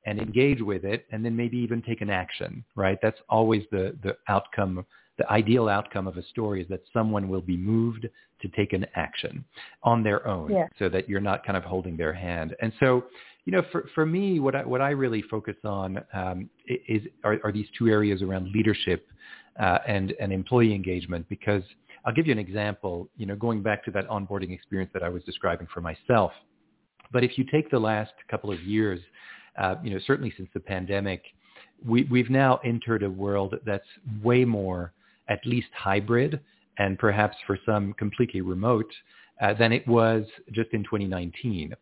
and 0.06 0.20
engage 0.20 0.62
with 0.62 0.86
it 0.86 1.06
and 1.12 1.26
then 1.26 1.36
maybe 1.36 1.58
even 1.58 1.82
take 1.82 2.02
an 2.02 2.10
action, 2.10 2.64
right? 2.76 2.98
That's 3.02 3.20
always 3.28 3.64
the, 3.72 3.98
the 4.02 4.16
outcome 4.28 4.86
the 5.20 5.30
ideal 5.30 5.68
outcome 5.68 6.08
of 6.08 6.18
a 6.18 6.24
story 6.24 6.62
is 6.62 6.68
that 6.70 6.82
someone 6.92 7.28
will 7.30 7.42
be 7.42 7.58
moved 7.58 8.08
to 8.42 8.48
take 8.56 8.74
an 8.74 8.86
action 8.96 9.44
on 9.84 10.02
their 10.02 10.26
own 10.26 10.50
yeah. 10.50 10.66
so 10.80 10.88
that 10.90 11.08
you're 11.08 11.20
not 11.20 11.46
kind 11.46 11.58
of 11.58 11.64
holding 11.64 11.98
their 11.98 12.14
hand. 12.14 12.56
And 12.62 12.72
so, 12.80 13.04
you 13.44 13.52
know, 13.52 13.62
for, 13.72 13.90
for 13.94 14.06
me, 14.06 14.40
what 14.40 14.56
I, 14.56 14.64
what 14.64 14.82
I 14.82 14.92
really 14.92 15.22
focus 15.24 15.58
on 15.66 16.02
um, 16.14 16.50
is 16.68 17.02
are, 17.26 17.38
are, 17.44 17.52
these 17.52 17.68
two 17.78 17.90
areas 17.90 18.22
around 18.22 18.50
leadership 18.54 19.08
uh, 19.60 19.80
and, 19.86 20.14
and 20.22 20.32
employee 20.32 20.74
engagement 20.74 21.28
because 21.28 21.64
I'll 22.06 22.14
give 22.14 22.26
you 22.26 22.32
an 22.32 22.40
example, 22.40 23.10
you 23.18 23.26
know, 23.26 23.36
going 23.36 23.62
back 23.62 23.84
to 23.86 23.92
that 23.92 24.08
onboarding 24.08 24.54
experience 24.54 24.92
that 24.94 25.04
I 25.04 25.10
was 25.10 25.22
describing 25.24 25.68
for 25.74 25.82
myself. 25.82 26.32
But 27.12 27.26
if 27.26 27.38
you 27.38 27.44
take 27.52 27.70
the 27.70 27.80
last 27.80 28.14
couple 28.32 28.54
of 28.54 28.62
years, 28.62 29.02
uh, 29.62 29.76
you 29.84 29.92
know, 29.92 30.00
certainly 30.08 30.34
since 30.38 30.48
the 30.54 30.62
pandemic, 30.62 31.24
we, 31.86 32.04
we've 32.04 32.30
now 32.30 32.62
entered 32.64 33.04
a 33.04 33.10
world 33.10 33.56
that's 33.66 33.84
way 34.24 34.46
more 34.46 34.94
at 35.30 35.40
least 35.46 35.68
hybrid 35.76 36.40
and 36.78 36.98
perhaps 36.98 37.36
for 37.46 37.58
some 37.66 37.94
completely 37.94 38.42
remote 38.42 38.92
uh, 39.42 39.54
than 39.54 39.72
it 39.72 39.88
was 39.88 40.26
just 40.52 40.70
in 40.74 40.84
2019. 40.84 41.74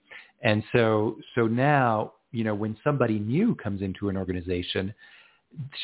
And 0.43 0.63
so, 0.71 1.17
so 1.35 1.47
now, 1.47 2.13
you 2.31 2.43
know, 2.43 2.55
when 2.55 2.77
somebody 2.83 3.19
new 3.19 3.55
comes 3.55 3.81
into 3.81 4.09
an 4.09 4.17
organization, 4.17 4.93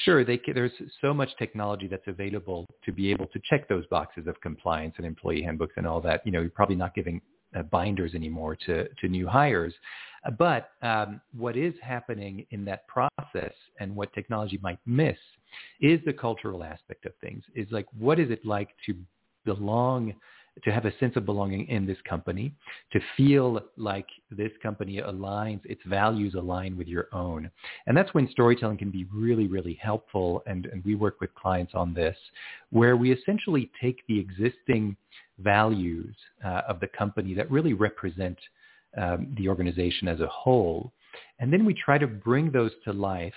sure, 0.03 0.23
they, 0.23 0.39
there's 0.53 0.71
so 1.01 1.13
much 1.13 1.29
technology 1.39 1.87
that's 1.87 2.07
available 2.07 2.67
to 2.85 2.91
be 2.91 3.11
able 3.11 3.27
to 3.27 3.39
check 3.49 3.67
those 3.67 3.85
boxes 3.87 4.27
of 4.27 4.39
compliance 4.41 4.95
and 4.97 5.05
employee 5.05 5.41
handbooks 5.41 5.73
and 5.77 5.87
all 5.87 6.01
that. 6.01 6.21
You 6.25 6.31
know, 6.31 6.41
you're 6.41 6.49
probably 6.49 6.75
not 6.75 6.93
giving 6.93 7.21
binders 7.61 8.15
anymore 8.15 8.55
to, 8.65 8.87
to 8.95 9.07
new 9.07 9.27
hires. 9.27 9.73
Uh, 10.25 10.31
but 10.31 10.71
um, 10.81 11.21
what 11.37 11.55
is 11.55 11.73
happening 11.83 12.45
in 12.49 12.65
that 12.65 12.87
process 12.87 13.53
and 13.79 13.95
what 13.95 14.11
technology 14.13 14.59
might 14.63 14.79
miss 14.87 15.17
is 15.81 15.99
the 16.05 16.13
cultural 16.13 16.63
aspect 16.63 17.05
of 17.05 17.11
things. 17.21 17.43
Is 17.53 17.67
like, 17.69 17.85
what 17.99 18.19
is 18.19 18.31
it 18.31 18.43
like 18.45 18.69
to 18.85 18.95
belong 19.45 20.13
to 20.63 20.71
have 20.71 20.85
a 20.85 20.97
sense 20.99 21.15
of 21.15 21.25
belonging 21.25 21.67
in 21.67 21.85
this 21.85 21.97
company, 22.07 22.53
to 22.91 22.99
feel 23.17 23.59
like 23.75 24.05
this 24.29 24.51
company 24.61 25.01
aligns, 25.01 25.61
its 25.65 25.81
values 25.85 26.35
align 26.35 26.77
with 26.77 26.87
your 26.87 27.07
own. 27.11 27.49
And 27.87 27.97
that's 27.97 28.13
when 28.13 28.29
storytelling 28.29 28.77
can 28.77 28.91
be 28.91 29.05
really, 29.11 29.47
really 29.47 29.79
helpful. 29.81 30.43
And, 30.45 30.67
and 30.67 30.83
we 30.85 30.95
work 30.95 31.19
with 31.19 31.33
clients 31.33 31.73
on 31.73 31.93
this, 31.93 32.15
where 32.69 32.95
we 32.95 33.11
essentially 33.11 33.71
take 33.81 34.05
the 34.07 34.19
existing 34.19 34.95
values 35.39 36.15
uh, 36.45 36.61
of 36.67 36.79
the 36.79 36.87
company 36.87 37.33
that 37.33 37.49
really 37.49 37.73
represent 37.73 38.37
um, 38.95 39.33
the 39.37 39.49
organization 39.49 40.07
as 40.07 40.19
a 40.19 40.27
whole. 40.27 40.91
And 41.39 41.51
then 41.51 41.65
we 41.65 41.73
try 41.73 41.97
to 41.97 42.07
bring 42.07 42.51
those 42.51 42.71
to 42.85 42.93
life 42.93 43.33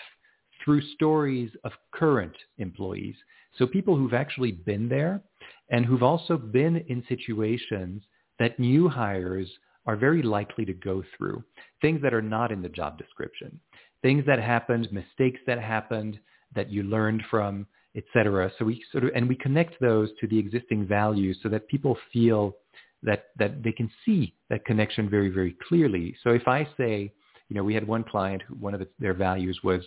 through 0.63 0.83
stories 0.95 1.51
of 1.65 1.73
current 1.93 2.37
employees. 2.59 3.15
So 3.57 3.67
people 3.67 3.97
who've 3.97 4.15
actually 4.15 4.53
been 4.53 4.89
there 4.89 5.23
and 5.71 5.85
who've 5.85 6.03
also 6.03 6.37
been 6.37 6.77
in 6.89 7.05
situations 7.09 8.03
that 8.39 8.59
new 8.59 8.89
hires 8.89 9.49
are 9.87 9.97
very 9.97 10.23
likely 10.23 10.65
to 10.65 10.73
go 10.73 11.03
through, 11.17 11.43
things 11.81 12.01
that 12.03 12.15
are 12.15 12.23
not 12.23 12.53
in 12.53 12.63
the 12.63 12.69
job 12.69 12.99
description, 12.99 13.59
things 14.03 14.25
that 14.27 14.41
happened, 14.41 14.89
mistakes 14.93 15.41
that 15.47 15.61
happened 15.61 16.19
that 16.55 16.71
you 16.71 16.83
learned 16.83 17.23
from, 17.31 17.67
etc. 17.97 18.51
So 18.59 18.65
we 18.65 18.85
sort 18.93 19.05
of 19.05 19.11
and 19.15 19.29
we 19.29 19.37
connect 19.37 19.81
those 19.81 20.11
to 20.21 20.27
the 20.27 20.39
existing 20.39 20.87
values 20.87 21.39
so 21.43 21.49
that 21.49 21.69
people 21.69 21.97
feel 22.13 22.57
that 23.03 23.27
that 23.39 23.63
they 23.63 23.73
can 23.73 23.91
see 24.05 24.35
that 24.51 24.65
connection 24.65 25.09
very 25.09 25.29
very 25.29 25.57
clearly. 25.69 26.15
So 26.23 26.31
if 26.31 26.47
I 26.47 26.69
say, 26.77 27.13
you 27.49 27.57
know, 27.57 27.65
we 27.65 27.75
had 27.75 27.87
one 27.87 28.05
client 28.05 28.43
one 28.61 28.75
of 28.75 28.81
the, 28.81 28.89
their 28.99 29.15
values 29.15 29.61
was, 29.65 29.83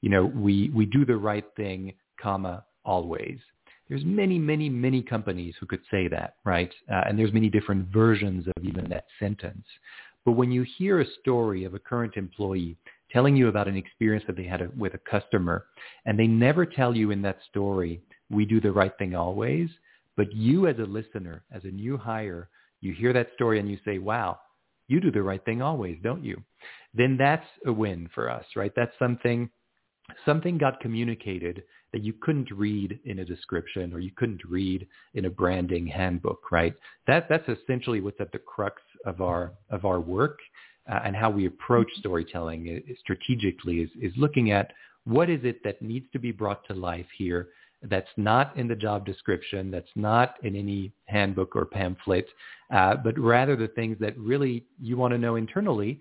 you 0.00 0.10
know, 0.10 0.24
we 0.24 0.70
we 0.70 0.86
do 0.86 1.04
the 1.04 1.16
right 1.16 1.44
thing, 1.56 1.94
comma 2.20 2.64
always. 2.84 3.38
There's 3.90 4.04
many, 4.04 4.38
many, 4.38 4.70
many 4.70 5.02
companies 5.02 5.54
who 5.58 5.66
could 5.66 5.82
say 5.90 6.06
that, 6.08 6.36
right? 6.44 6.72
Uh, 6.90 7.02
and 7.06 7.18
there's 7.18 7.32
many 7.32 7.50
different 7.50 7.88
versions 7.88 8.46
of 8.46 8.64
even 8.64 8.88
that 8.88 9.06
sentence. 9.18 9.66
But 10.24 10.32
when 10.32 10.52
you 10.52 10.64
hear 10.78 11.00
a 11.00 11.06
story 11.20 11.64
of 11.64 11.74
a 11.74 11.80
current 11.80 12.16
employee 12.16 12.76
telling 13.10 13.34
you 13.34 13.48
about 13.48 13.66
an 13.66 13.76
experience 13.76 14.24
that 14.28 14.36
they 14.36 14.44
had 14.44 14.60
a, 14.60 14.70
with 14.78 14.94
a 14.94 15.10
customer, 15.10 15.66
and 16.06 16.16
they 16.16 16.28
never 16.28 16.64
tell 16.64 16.96
you 16.96 17.10
in 17.10 17.20
that 17.22 17.40
story, 17.50 18.00
we 18.30 18.44
do 18.44 18.60
the 18.60 18.70
right 18.70 18.96
thing 18.96 19.16
always, 19.16 19.68
but 20.16 20.32
you 20.32 20.68
as 20.68 20.78
a 20.78 20.82
listener, 20.82 21.42
as 21.50 21.64
a 21.64 21.68
new 21.68 21.96
hire, 21.96 22.48
you 22.80 22.92
hear 22.92 23.12
that 23.12 23.30
story 23.34 23.58
and 23.58 23.68
you 23.68 23.78
say, 23.84 23.98
wow, 23.98 24.38
you 24.86 25.00
do 25.00 25.10
the 25.10 25.22
right 25.22 25.44
thing 25.44 25.62
always, 25.62 25.98
don't 26.02 26.22
you? 26.22 26.40
Then 26.94 27.16
that's 27.16 27.46
a 27.66 27.72
win 27.72 28.08
for 28.14 28.30
us, 28.30 28.44
right? 28.54 28.72
That's 28.76 28.96
something, 29.00 29.50
something 30.24 30.58
got 30.58 30.80
communicated 30.80 31.62
that 31.92 32.02
you 32.02 32.12
couldn't 32.12 32.50
read 32.52 32.98
in 33.04 33.20
a 33.20 33.24
description 33.24 33.92
or 33.92 33.98
you 33.98 34.12
couldn't 34.16 34.42
read 34.48 34.86
in 35.14 35.24
a 35.24 35.30
branding 35.30 35.86
handbook, 35.86 36.52
right? 36.52 36.74
That 37.06 37.28
that's 37.28 37.48
essentially 37.48 38.00
what's 38.00 38.20
at 38.20 38.32
the 38.32 38.38
crux 38.38 38.80
of 39.04 39.20
our 39.20 39.52
of 39.70 39.84
our 39.84 40.00
work 40.00 40.38
uh, 40.90 41.00
and 41.04 41.16
how 41.16 41.30
we 41.30 41.46
approach 41.46 41.88
mm-hmm. 41.88 42.00
storytelling 42.00 42.82
strategically 43.00 43.80
is 43.80 43.90
is 44.00 44.12
looking 44.16 44.50
at 44.50 44.72
what 45.04 45.30
is 45.30 45.40
it 45.44 45.64
that 45.64 45.82
needs 45.82 46.06
to 46.12 46.18
be 46.18 46.30
brought 46.30 46.64
to 46.66 46.74
life 46.74 47.06
here 47.16 47.48
that's 47.82 48.10
not 48.16 48.56
in 48.56 48.68
the 48.68 48.76
job 48.76 49.06
description, 49.06 49.70
that's 49.70 49.90
not 49.96 50.34
in 50.42 50.54
any 50.54 50.92
handbook 51.06 51.56
or 51.56 51.64
pamphlet, 51.64 52.26
uh, 52.74 52.94
but 52.96 53.18
rather 53.18 53.56
the 53.56 53.68
things 53.68 53.96
that 54.00 54.16
really 54.18 54.64
you 54.80 54.96
want 54.96 55.12
to 55.12 55.18
know 55.18 55.36
internally. 55.36 56.00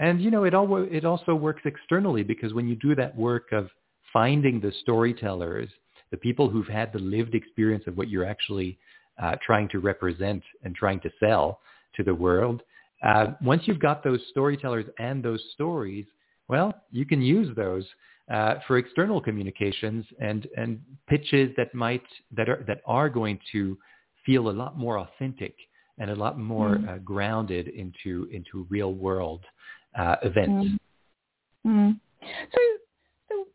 And 0.00 0.20
you 0.20 0.30
know, 0.30 0.44
it 0.44 0.54
all 0.54 0.76
it 0.90 1.04
also 1.04 1.34
works 1.34 1.62
externally 1.66 2.22
because 2.22 2.54
when 2.54 2.66
you 2.66 2.74
do 2.74 2.94
that 2.96 3.14
work 3.14 3.52
of 3.52 3.68
finding 4.12 4.58
the 4.58 4.72
storytellers, 4.80 5.68
the 6.10 6.16
people 6.16 6.48
who've 6.48 6.66
had 6.66 6.92
the 6.92 6.98
lived 6.98 7.34
experience 7.34 7.84
of 7.86 7.96
what 7.96 8.08
you're 8.08 8.24
actually 8.24 8.78
uh, 9.22 9.36
trying 9.44 9.68
to 9.68 9.78
represent 9.78 10.42
and 10.64 10.74
trying 10.74 11.00
to 11.00 11.10
sell 11.20 11.60
to 11.94 12.02
the 12.02 12.14
world. 12.14 12.62
Uh, 13.02 13.32
once 13.42 13.62
you've 13.66 13.78
got 13.78 14.02
those 14.02 14.20
storytellers 14.30 14.86
and 14.98 15.22
those 15.22 15.42
stories, 15.52 16.06
well, 16.48 16.74
you 16.90 17.04
can 17.04 17.20
use 17.20 17.54
those 17.54 17.84
uh, 18.32 18.54
for 18.66 18.78
external 18.78 19.20
communications 19.20 20.06
and, 20.18 20.48
and 20.56 20.80
pitches 21.08 21.50
that 21.58 21.74
might 21.74 22.02
that 22.34 22.48
are 22.48 22.64
that 22.66 22.80
are 22.86 23.10
going 23.10 23.38
to 23.52 23.76
feel 24.24 24.48
a 24.48 24.50
lot 24.50 24.78
more 24.78 24.98
authentic 24.98 25.54
and 25.98 26.10
a 26.10 26.14
lot 26.14 26.38
more 26.38 26.76
mm. 26.76 26.88
uh, 26.88 26.98
grounded 26.98 27.68
into 27.68 28.28
into 28.32 28.66
real 28.70 28.94
world 28.94 29.44
uh, 29.98 30.16
events. 30.22 30.78
Mm. 31.66 31.66
Mm. 31.66 32.00
So 32.22 32.60
so 33.28 33.46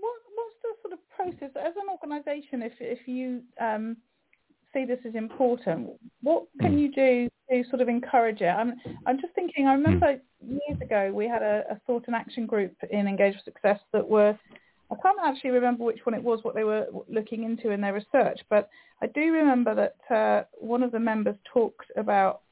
what, 0.00 0.14
what's 0.34 0.56
the 0.62 0.74
sort 0.82 0.92
of 0.92 0.98
process 1.14 1.54
as 1.56 1.74
an 1.76 1.88
organisation, 1.90 2.62
if 2.62 2.72
if 2.80 3.06
you 3.06 3.42
um, 3.60 3.96
see 4.72 4.84
this 4.84 4.98
as 5.06 5.14
important, 5.14 5.90
what 6.22 6.44
can 6.60 6.72
hmm. 6.72 6.78
you 6.78 6.92
do 6.92 7.28
to 7.50 7.68
sort 7.68 7.82
of 7.82 7.88
encourage 7.88 8.40
it? 8.40 8.46
I'm 8.46 8.74
I'm 9.06 9.20
just 9.20 9.34
thinking. 9.34 9.66
I 9.66 9.74
remember 9.74 10.18
hmm. 10.44 10.58
years 10.68 10.80
ago 10.80 11.12
we 11.12 11.28
had 11.28 11.42
a, 11.42 11.64
a 11.70 11.80
thought 11.86 12.04
and 12.06 12.16
action 12.16 12.46
group 12.46 12.74
in 12.90 13.06
Engage 13.06 13.34
for 13.34 13.42
Success 13.44 13.80
that 13.92 14.08
were. 14.08 14.38
I 14.90 14.94
can't 15.02 15.18
actually 15.24 15.50
remember 15.50 15.84
which 15.84 16.00
one 16.04 16.14
it 16.14 16.22
was, 16.22 16.40
what 16.42 16.54
they 16.54 16.64
were 16.64 16.86
looking 17.08 17.44
into 17.44 17.70
in 17.70 17.80
their 17.80 17.94
research, 17.94 18.40
but 18.50 18.68
I 19.00 19.06
do 19.06 19.32
remember 19.32 19.74
that 19.74 20.14
uh, 20.14 20.44
one 20.58 20.82
of 20.82 20.92
the 20.92 21.00
members 21.00 21.34
talked 21.50 21.86
about 21.96 22.42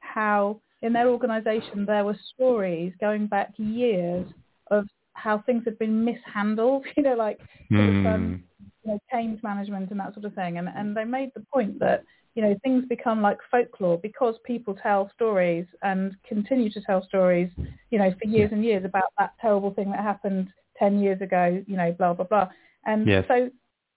how 0.00 0.60
in 0.82 0.92
their 0.92 1.08
organisation 1.08 1.84
there 1.84 2.04
were 2.04 2.16
stories 2.34 2.92
going 3.00 3.26
back 3.26 3.52
years 3.56 4.26
of 4.70 4.86
how 5.18 5.42
things 5.44 5.62
had 5.64 5.78
been 5.78 6.04
mishandled, 6.04 6.84
you 6.96 7.02
know, 7.02 7.14
like 7.14 7.38
mm. 7.70 8.06
um, 8.06 8.44
hmm. 8.56 8.64
you 8.84 8.92
know, 8.92 8.98
change 9.12 9.42
management 9.42 9.90
and 9.90 10.00
that 10.00 10.14
sort 10.14 10.24
of 10.24 10.34
thing. 10.34 10.58
And, 10.58 10.68
and 10.68 10.96
they 10.96 11.04
made 11.04 11.30
the 11.34 11.44
point 11.52 11.78
that, 11.80 12.04
you 12.34 12.42
know, 12.42 12.56
things 12.62 12.84
become 12.88 13.20
like 13.20 13.38
folklore 13.50 13.98
because 13.98 14.36
people 14.44 14.76
tell 14.80 15.10
stories 15.14 15.66
and 15.82 16.14
continue 16.26 16.70
to 16.70 16.80
tell 16.82 17.04
stories, 17.04 17.50
you 17.90 17.98
know, 17.98 18.14
for 18.20 18.28
years 18.28 18.50
and 18.52 18.64
years 18.64 18.84
about 18.84 19.12
that 19.18 19.32
terrible 19.40 19.72
thing 19.72 19.90
that 19.90 20.00
happened 20.00 20.48
10 20.78 21.00
years 21.00 21.20
ago, 21.20 21.62
you 21.66 21.76
know, 21.76 21.90
blah, 21.92 22.14
blah, 22.14 22.26
blah. 22.26 22.48
And 22.86 23.06
yes. 23.08 23.24
so 23.26 23.50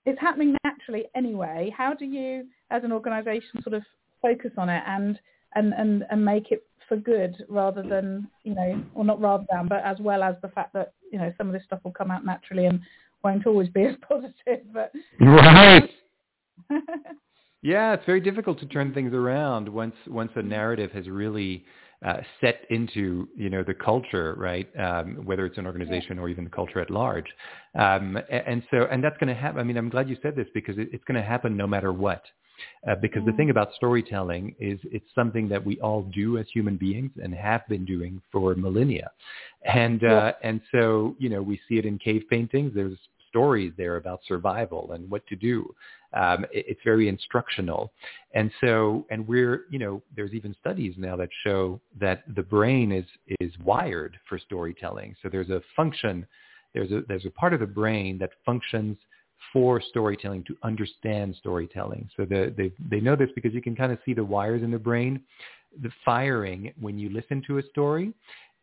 it's 0.05 0.19
happening 0.19 0.57
naturally 0.63 1.05
anyway. 1.15 1.71
How 1.75 1.93
do 1.93 2.05
you, 2.05 2.47
as 2.71 2.83
an 2.83 2.91
organization, 2.91 3.61
sort 3.61 3.75
of 3.75 3.83
focus 4.21 4.51
on 4.57 4.69
it 4.69 4.81
and, 4.87 5.19
and, 5.53 5.73
and, 5.73 6.03
and 6.09 6.25
make 6.25 6.51
it 6.51 6.63
for 6.91 6.97
good 6.97 7.45
rather 7.47 7.81
than, 7.81 8.27
you 8.43 8.53
know, 8.53 8.83
or 8.95 9.05
not 9.05 9.21
rather 9.21 9.45
than, 9.49 9.69
but 9.69 9.81
as 9.85 9.97
well 10.01 10.23
as 10.23 10.35
the 10.41 10.49
fact 10.49 10.73
that, 10.73 10.91
you 11.09 11.17
know, 11.17 11.31
some 11.37 11.47
of 11.47 11.53
this 11.53 11.63
stuff 11.63 11.79
will 11.85 11.93
come 11.93 12.11
out 12.11 12.25
naturally 12.25 12.65
and 12.65 12.81
won't 13.23 13.47
always 13.47 13.69
be 13.69 13.85
as 13.85 13.95
positive. 14.05 14.65
But 14.73 14.91
Right. 15.21 15.89
yeah, 17.61 17.93
it's 17.93 18.05
very 18.05 18.19
difficult 18.19 18.59
to 18.59 18.65
turn 18.65 18.93
things 18.93 19.13
around 19.13 19.69
once 19.69 19.95
once 20.05 20.31
a 20.35 20.41
narrative 20.41 20.91
has 20.91 21.07
really 21.07 21.63
uh, 22.05 22.17
set 22.41 22.65
into 22.69 23.25
you 23.37 23.49
know 23.49 23.63
the 23.63 23.73
culture, 23.73 24.35
right? 24.37 24.67
Um, 24.77 25.21
whether 25.23 25.45
it's 25.45 25.57
an 25.57 25.65
organization 25.65 26.19
or 26.19 26.27
even 26.27 26.43
the 26.43 26.49
culture 26.49 26.81
at 26.81 26.91
large, 26.91 27.27
um, 27.79 28.17
and 28.29 28.63
so 28.69 28.85
and 28.91 29.01
that's 29.01 29.17
going 29.17 29.33
to 29.33 29.41
happen. 29.41 29.61
I 29.61 29.63
mean, 29.63 29.77
I'm 29.77 29.89
glad 29.89 30.09
you 30.09 30.17
said 30.21 30.35
this 30.35 30.47
because 30.53 30.77
it, 30.77 30.89
it's 30.91 31.03
going 31.05 31.19
to 31.21 31.27
happen 31.27 31.55
no 31.55 31.67
matter 31.67 31.93
what. 31.93 32.23
Uh, 32.87 32.95
because 32.95 33.23
the 33.25 33.31
thing 33.33 33.47
mm. 33.47 33.51
about 33.51 33.73
storytelling 33.75 34.55
is 34.59 34.79
it's 34.85 35.05
something 35.13 35.47
that 35.47 35.63
we 35.63 35.79
all 35.81 36.03
do 36.13 36.37
as 36.37 36.45
human 36.53 36.77
beings 36.77 37.11
and 37.21 37.33
have 37.33 37.67
been 37.67 37.85
doing 37.85 38.21
for 38.31 38.55
millennia. 38.55 39.11
And, 39.63 40.03
uh, 40.03 40.33
and 40.43 40.61
so, 40.71 41.15
you 41.19 41.29
know, 41.29 41.41
we 41.41 41.59
see 41.69 41.77
it 41.77 41.85
in 41.85 41.99
cave 41.99 42.23
paintings. 42.29 42.71
There's 42.73 42.97
stories 43.29 43.71
there 43.77 43.95
about 43.97 44.19
survival 44.27 44.91
and 44.91 45.09
what 45.09 45.25
to 45.27 45.35
do. 45.35 45.73
Um, 46.13 46.43
it, 46.51 46.65
it's 46.67 46.81
very 46.83 47.07
instructional. 47.07 47.91
And 48.33 48.51
so, 48.59 49.05
and 49.09 49.27
we're, 49.27 49.65
you 49.69 49.79
know, 49.79 50.01
there's 50.15 50.33
even 50.33 50.55
studies 50.59 50.95
now 50.97 51.15
that 51.15 51.29
show 51.43 51.79
that 51.99 52.23
the 52.35 52.43
brain 52.43 52.91
is, 52.91 53.05
is 53.39 53.51
wired 53.63 54.17
for 54.27 54.37
storytelling. 54.37 55.15
So 55.21 55.29
there's 55.29 55.49
a 55.49 55.61
function, 55.75 56.27
there's 56.73 56.91
a, 56.91 57.01
there's 57.07 57.25
a 57.25 57.31
part 57.31 57.53
of 57.53 57.59
the 57.61 57.65
brain 57.67 58.17
that 58.17 58.31
functions 58.45 58.97
for 59.53 59.81
storytelling 59.81 60.43
to 60.45 60.55
understand 60.63 61.35
storytelling. 61.37 62.09
So 62.15 62.25
the, 62.25 62.53
they, 62.55 62.71
they 62.89 62.99
know 62.99 63.15
this 63.15 63.29
because 63.35 63.53
you 63.53 63.61
can 63.61 63.75
kind 63.75 63.91
of 63.91 63.99
see 64.05 64.13
the 64.13 64.23
wires 64.23 64.63
in 64.63 64.71
the 64.71 64.79
brain, 64.79 65.21
the 65.81 65.91
firing 66.05 66.73
when 66.79 66.97
you 66.99 67.09
listen 67.09 67.43
to 67.47 67.57
a 67.57 67.63
story, 67.69 68.13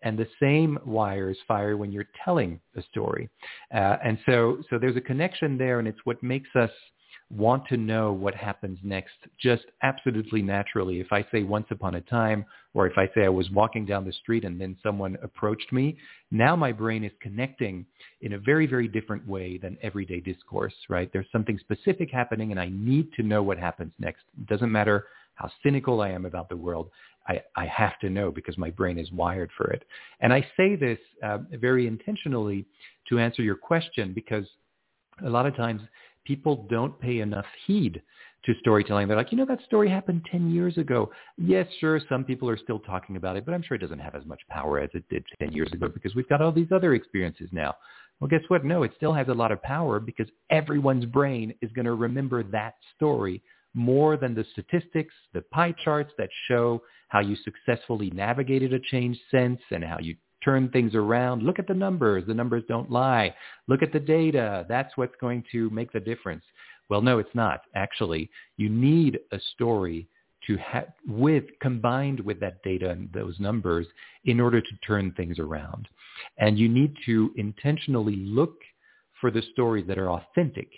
and 0.02 0.18
the 0.18 0.28
same 0.40 0.78
wires 0.84 1.36
fire 1.46 1.76
when 1.76 1.90
you're 1.90 2.08
telling 2.24 2.60
a 2.76 2.82
story. 2.82 3.28
Uh, 3.74 3.96
and 4.04 4.18
so, 4.26 4.58
so 4.70 4.78
there's 4.78 4.96
a 4.96 5.00
connection 5.00 5.58
there, 5.58 5.78
and 5.78 5.88
it's 5.88 5.98
what 6.04 6.22
makes 6.22 6.48
us 6.54 6.70
want 7.30 7.66
to 7.68 7.76
know 7.76 8.12
what 8.12 8.34
happens 8.34 8.78
next 8.82 9.14
just 9.38 9.64
absolutely 9.82 10.40
naturally. 10.40 11.00
If 11.00 11.08
I 11.12 11.26
say 11.30 11.42
once 11.42 11.66
upon 11.70 11.96
a 11.96 12.00
time, 12.02 12.44
or 12.72 12.86
if 12.86 12.96
I 12.96 13.06
say 13.14 13.24
I 13.24 13.28
was 13.28 13.50
walking 13.50 13.84
down 13.84 14.06
the 14.06 14.12
street 14.12 14.44
and 14.44 14.58
then 14.58 14.76
someone 14.82 15.16
approached 15.22 15.72
me, 15.72 15.98
now 16.30 16.56
my 16.56 16.72
brain 16.72 17.04
is 17.04 17.12
connecting 17.20 17.84
in 18.22 18.32
a 18.34 18.38
very, 18.38 18.66
very 18.66 18.88
different 18.88 19.26
way 19.26 19.58
than 19.58 19.76
everyday 19.82 20.20
discourse, 20.20 20.74
right? 20.88 21.10
There's 21.12 21.26
something 21.30 21.58
specific 21.58 22.10
happening 22.10 22.50
and 22.50 22.60
I 22.60 22.70
need 22.70 23.12
to 23.14 23.22
know 23.22 23.42
what 23.42 23.58
happens 23.58 23.92
next. 23.98 24.22
It 24.38 24.46
doesn't 24.46 24.72
matter 24.72 25.06
how 25.34 25.50
cynical 25.62 26.00
I 26.00 26.10
am 26.10 26.24
about 26.24 26.48
the 26.48 26.56
world. 26.56 26.90
I, 27.28 27.42
I 27.56 27.66
have 27.66 27.98
to 28.00 28.08
know 28.08 28.30
because 28.30 28.56
my 28.56 28.70
brain 28.70 28.98
is 28.98 29.12
wired 29.12 29.50
for 29.56 29.70
it. 29.70 29.84
And 30.20 30.32
I 30.32 30.40
say 30.56 30.76
this 30.76 30.98
uh, 31.22 31.38
very 31.60 31.86
intentionally 31.86 32.64
to 33.10 33.18
answer 33.18 33.42
your 33.42 33.54
question 33.54 34.12
because 34.14 34.46
a 35.24 35.28
lot 35.28 35.46
of 35.46 35.56
times 35.56 35.82
people 36.28 36.66
don't 36.68 37.00
pay 37.00 37.20
enough 37.20 37.46
heed 37.66 38.02
to 38.44 38.52
storytelling. 38.60 39.08
They're 39.08 39.16
like, 39.16 39.32
you 39.32 39.38
know, 39.38 39.46
that 39.46 39.64
story 39.64 39.88
happened 39.88 40.26
10 40.30 40.50
years 40.50 40.76
ago. 40.76 41.10
Yes, 41.38 41.66
sure, 41.80 41.98
some 42.06 42.22
people 42.22 42.48
are 42.50 42.58
still 42.58 42.78
talking 42.78 43.16
about 43.16 43.36
it, 43.36 43.46
but 43.46 43.54
I'm 43.54 43.62
sure 43.62 43.76
it 43.76 43.80
doesn't 43.80 43.98
have 43.98 44.14
as 44.14 44.26
much 44.26 44.40
power 44.48 44.78
as 44.78 44.90
it 44.92 45.08
did 45.08 45.24
10 45.40 45.52
years 45.52 45.72
ago 45.72 45.88
because 45.88 46.14
we've 46.14 46.28
got 46.28 46.42
all 46.42 46.52
these 46.52 46.70
other 46.70 46.94
experiences 46.94 47.48
now. 47.50 47.74
Well, 48.20 48.28
guess 48.28 48.42
what? 48.48 48.64
No, 48.64 48.82
it 48.82 48.92
still 48.96 49.12
has 49.14 49.28
a 49.28 49.34
lot 49.34 49.52
of 49.52 49.62
power 49.62 49.98
because 49.98 50.28
everyone's 50.50 51.06
brain 51.06 51.54
is 51.62 51.72
going 51.72 51.86
to 51.86 51.94
remember 51.94 52.42
that 52.44 52.74
story 52.94 53.42
more 53.74 54.16
than 54.16 54.34
the 54.34 54.44
statistics, 54.52 55.14
the 55.32 55.42
pie 55.52 55.74
charts 55.84 56.12
that 56.18 56.28
show 56.46 56.82
how 57.08 57.20
you 57.20 57.36
successfully 57.36 58.10
navigated 58.10 58.74
a 58.74 58.80
change 58.90 59.18
sense 59.30 59.60
and 59.70 59.82
how 59.82 59.98
you 59.98 60.14
turn 60.44 60.68
things 60.70 60.94
around. 60.94 61.42
Look 61.42 61.58
at 61.58 61.66
the 61.66 61.74
numbers. 61.74 62.24
The 62.26 62.34
numbers 62.34 62.64
don't 62.68 62.90
lie. 62.90 63.34
Look 63.66 63.82
at 63.82 63.92
the 63.92 64.00
data. 64.00 64.66
That's 64.68 64.96
what's 64.96 65.14
going 65.20 65.44
to 65.52 65.70
make 65.70 65.92
the 65.92 66.00
difference. 66.00 66.44
Well, 66.88 67.02
no, 67.02 67.18
it's 67.18 67.34
not. 67.34 67.62
Actually, 67.74 68.30
you 68.56 68.68
need 68.68 69.18
a 69.32 69.38
story 69.54 70.08
to 70.46 70.56
have 70.56 70.88
with 71.06 71.44
combined 71.60 72.20
with 72.20 72.40
that 72.40 72.62
data 72.62 72.90
and 72.90 73.12
those 73.12 73.38
numbers 73.38 73.86
in 74.24 74.40
order 74.40 74.60
to 74.60 74.76
turn 74.86 75.12
things 75.12 75.38
around. 75.38 75.88
And 76.38 76.58
you 76.58 76.68
need 76.68 76.94
to 77.06 77.32
intentionally 77.36 78.16
look 78.16 78.54
for 79.20 79.30
the 79.30 79.42
stories 79.52 79.86
that 79.88 79.98
are 79.98 80.10
authentic, 80.10 80.68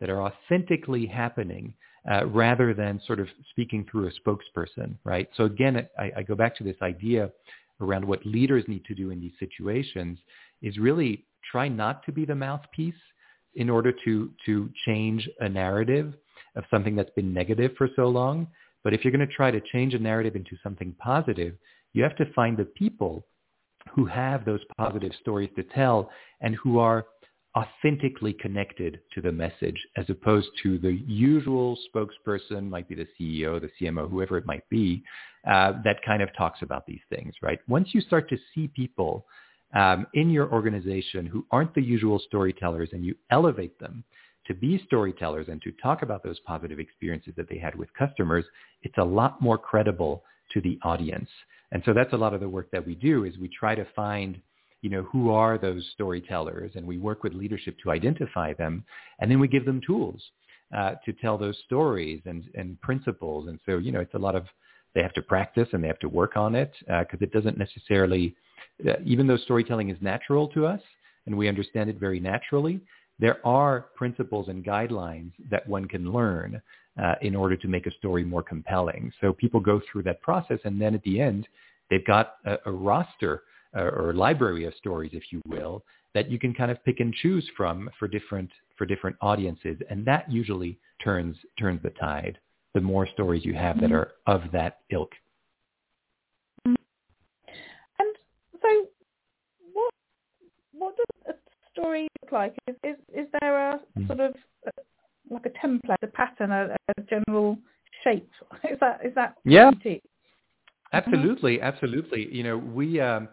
that 0.00 0.10
are 0.10 0.22
authentically 0.22 1.06
happening 1.06 1.74
uh, 2.10 2.26
rather 2.26 2.72
than 2.72 3.00
sort 3.06 3.18
of 3.18 3.26
speaking 3.50 3.86
through 3.90 4.08
a 4.08 4.28
spokesperson, 4.28 4.94
right? 5.04 5.28
So 5.36 5.44
again, 5.44 5.88
I, 5.98 6.12
I 6.18 6.22
go 6.22 6.34
back 6.34 6.56
to 6.58 6.64
this 6.64 6.76
idea 6.82 7.30
around 7.80 8.04
what 8.04 8.24
leaders 8.24 8.64
need 8.68 8.84
to 8.86 8.94
do 8.94 9.10
in 9.10 9.20
these 9.20 9.32
situations 9.38 10.18
is 10.62 10.78
really 10.78 11.24
try 11.50 11.68
not 11.68 12.04
to 12.04 12.12
be 12.12 12.24
the 12.24 12.34
mouthpiece 12.34 12.94
in 13.54 13.70
order 13.70 13.92
to, 14.04 14.30
to 14.44 14.70
change 14.84 15.28
a 15.40 15.48
narrative 15.48 16.14
of 16.56 16.64
something 16.70 16.94
that's 16.94 17.10
been 17.10 17.32
negative 17.32 17.72
for 17.76 17.88
so 17.96 18.08
long. 18.08 18.46
But 18.84 18.94
if 18.94 19.04
you're 19.04 19.12
going 19.12 19.26
to 19.26 19.34
try 19.34 19.50
to 19.50 19.60
change 19.72 19.94
a 19.94 19.98
narrative 19.98 20.36
into 20.36 20.56
something 20.62 20.94
positive, 20.98 21.54
you 21.92 22.02
have 22.02 22.16
to 22.16 22.32
find 22.34 22.56
the 22.56 22.64
people 22.64 23.26
who 23.94 24.04
have 24.06 24.44
those 24.44 24.60
positive 24.76 25.12
stories 25.20 25.50
to 25.56 25.62
tell 25.62 26.10
and 26.40 26.54
who 26.56 26.78
are 26.78 27.06
authentically 27.56 28.34
connected 28.34 29.00
to 29.14 29.22
the 29.22 29.32
message 29.32 29.86
as 29.96 30.04
opposed 30.10 30.48
to 30.62 30.78
the 30.78 31.00
usual 31.06 31.78
spokesperson, 31.88 32.68
might 32.68 32.88
be 32.88 32.94
the 32.94 33.06
CEO, 33.18 33.60
the 33.60 33.70
CMO, 33.80 34.10
whoever 34.10 34.36
it 34.36 34.46
might 34.46 34.68
be, 34.68 35.02
uh, 35.50 35.72
that 35.82 36.04
kind 36.04 36.22
of 36.22 36.28
talks 36.36 36.60
about 36.62 36.86
these 36.86 37.00
things, 37.08 37.34
right? 37.42 37.58
Once 37.66 37.88
you 37.92 38.00
start 38.02 38.28
to 38.28 38.36
see 38.54 38.68
people 38.68 39.24
um, 39.74 40.06
in 40.14 40.30
your 40.30 40.52
organization 40.52 41.24
who 41.26 41.46
aren't 41.50 41.74
the 41.74 41.82
usual 41.82 42.18
storytellers 42.18 42.90
and 42.92 43.04
you 43.04 43.14
elevate 43.30 43.78
them 43.80 44.04
to 44.46 44.54
be 44.54 44.80
storytellers 44.86 45.48
and 45.48 45.60
to 45.62 45.72
talk 45.82 46.02
about 46.02 46.22
those 46.22 46.38
positive 46.40 46.78
experiences 46.78 47.32
that 47.36 47.48
they 47.48 47.58
had 47.58 47.74
with 47.74 47.92
customers, 47.94 48.44
it's 48.82 48.98
a 48.98 49.04
lot 49.04 49.40
more 49.40 49.58
credible 49.58 50.22
to 50.52 50.60
the 50.60 50.78
audience. 50.82 51.28
And 51.72 51.82
so 51.84 51.92
that's 51.92 52.12
a 52.12 52.16
lot 52.16 52.34
of 52.34 52.40
the 52.40 52.48
work 52.48 52.70
that 52.70 52.86
we 52.86 52.94
do 52.94 53.24
is 53.24 53.38
we 53.38 53.48
try 53.48 53.74
to 53.74 53.86
find 53.96 54.40
you 54.86 54.92
know, 54.92 55.02
who 55.02 55.32
are 55.32 55.58
those 55.58 55.84
storytellers? 55.94 56.70
And 56.76 56.86
we 56.86 56.96
work 56.96 57.24
with 57.24 57.34
leadership 57.34 57.76
to 57.82 57.90
identify 57.90 58.52
them. 58.52 58.84
And 59.18 59.28
then 59.28 59.40
we 59.40 59.48
give 59.48 59.64
them 59.64 59.80
tools 59.84 60.22
uh, 60.72 60.92
to 61.04 61.12
tell 61.14 61.36
those 61.36 61.58
stories 61.64 62.22
and, 62.24 62.44
and 62.54 62.80
principles. 62.82 63.48
And 63.48 63.58
so, 63.66 63.78
you 63.78 63.90
know, 63.90 63.98
it's 63.98 64.14
a 64.14 64.18
lot 64.18 64.36
of, 64.36 64.44
they 64.94 65.02
have 65.02 65.12
to 65.14 65.22
practice 65.22 65.66
and 65.72 65.82
they 65.82 65.88
have 65.88 65.98
to 65.98 66.08
work 66.08 66.36
on 66.36 66.54
it 66.54 66.70
because 66.82 67.20
uh, 67.20 67.24
it 67.24 67.32
doesn't 67.32 67.58
necessarily, 67.58 68.36
uh, 68.88 68.92
even 69.04 69.26
though 69.26 69.36
storytelling 69.38 69.90
is 69.90 69.98
natural 70.00 70.46
to 70.50 70.66
us 70.66 70.80
and 71.26 71.36
we 71.36 71.48
understand 71.48 71.90
it 71.90 71.98
very 71.98 72.20
naturally, 72.20 72.80
there 73.18 73.44
are 73.44 73.86
principles 73.96 74.46
and 74.46 74.64
guidelines 74.64 75.32
that 75.50 75.68
one 75.68 75.86
can 75.86 76.12
learn 76.12 76.62
uh, 77.02 77.14
in 77.22 77.34
order 77.34 77.56
to 77.56 77.66
make 77.66 77.88
a 77.88 77.94
story 77.98 78.24
more 78.24 78.44
compelling. 78.44 79.12
So 79.20 79.32
people 79.32 79.58
go 79.58 79.80
through 79.90 80.04
that 80.04 80.22
process 80.22 80.60
and 80.62 80.80
then 80.80 80.94
at 80.94 81.02
the 81.02 81.20
end, 81.20 81.48
they've 81.90 82.06
got 82.06 82.36
a, 82.44 82.58
a 82.66 82.70
roster 82.70 83.42
or 83.76 84.12
library 84.12 84.64
of 84.64 84.74
stories, 84.74 85.10
if 85.12 85.24
you 85.30 85.42
will, 85.46 85.84
that 86.14 86.30
you 86.30 86.38
can 86.38 86.54
kind 86.54 86.70
of 86.70 86.82
pick 86.84 87.00
and 87.00 87.12
choose 87.14 87.48
from 87.56 87.90
for 87.98 88.08
different 88.08 88.50
for 88.76 88.86
different 88.86 89.16
audiences, 89.20 89.76
and 89.90 90.04
that 90.06 90.30
usually 90.30 90.78
turns 91.02 91.36
turns 91.58 91.82
the 91.82 91.90
tide. 91.90 92.38
The 92.74 92.80
more 92.80 93.06
stories 93.06 93.44
you 93.44 93.54
have 93.54 93.80
that 93.80 93.90
mm-hmm. 93.90 93.94
are 93.94 94.12
of 94.26 94.42
that 94.52 94.80
ilk. 94.90 95.12
Mm-hmm. 96.66 96.74
And 97.98 98.16
so, 98.60 98.68
what 99.72 99.92
what 100.72 100.94
does 100.96 101.34
a 101.34 101.70
story 101.72 102.08
look 102.22 102.32
like? 102.32 102.54
Is 102.68 102.76
is, 102.84 102.96
is 103.14 103.26
there 103.40 103.70
a 103.70 103.80
mm. 103.98 104.06
sort 104.06 104.20
of 104.20 104.34
like 105.30 105.46
a 105.46 105.66
template, 105.66 106.02
a 106.02 106.06
pattern, 106.06 106.50
a, 106.50 106.76
a 106.96 107.02
general 107.02 107.58
shape? 108.04 108.30
Is 108.70 108.78
that 108.80 109.00
is 109.04 109.14
that 109.14 109.34
yeah? 109.44 109.70
Absolutely, 110.92 111.60
absolutely. 111.60 112.28
You 112.32 112.44
know, 112.44 112.58
we 112.58 113.00
um, 113.00 113.28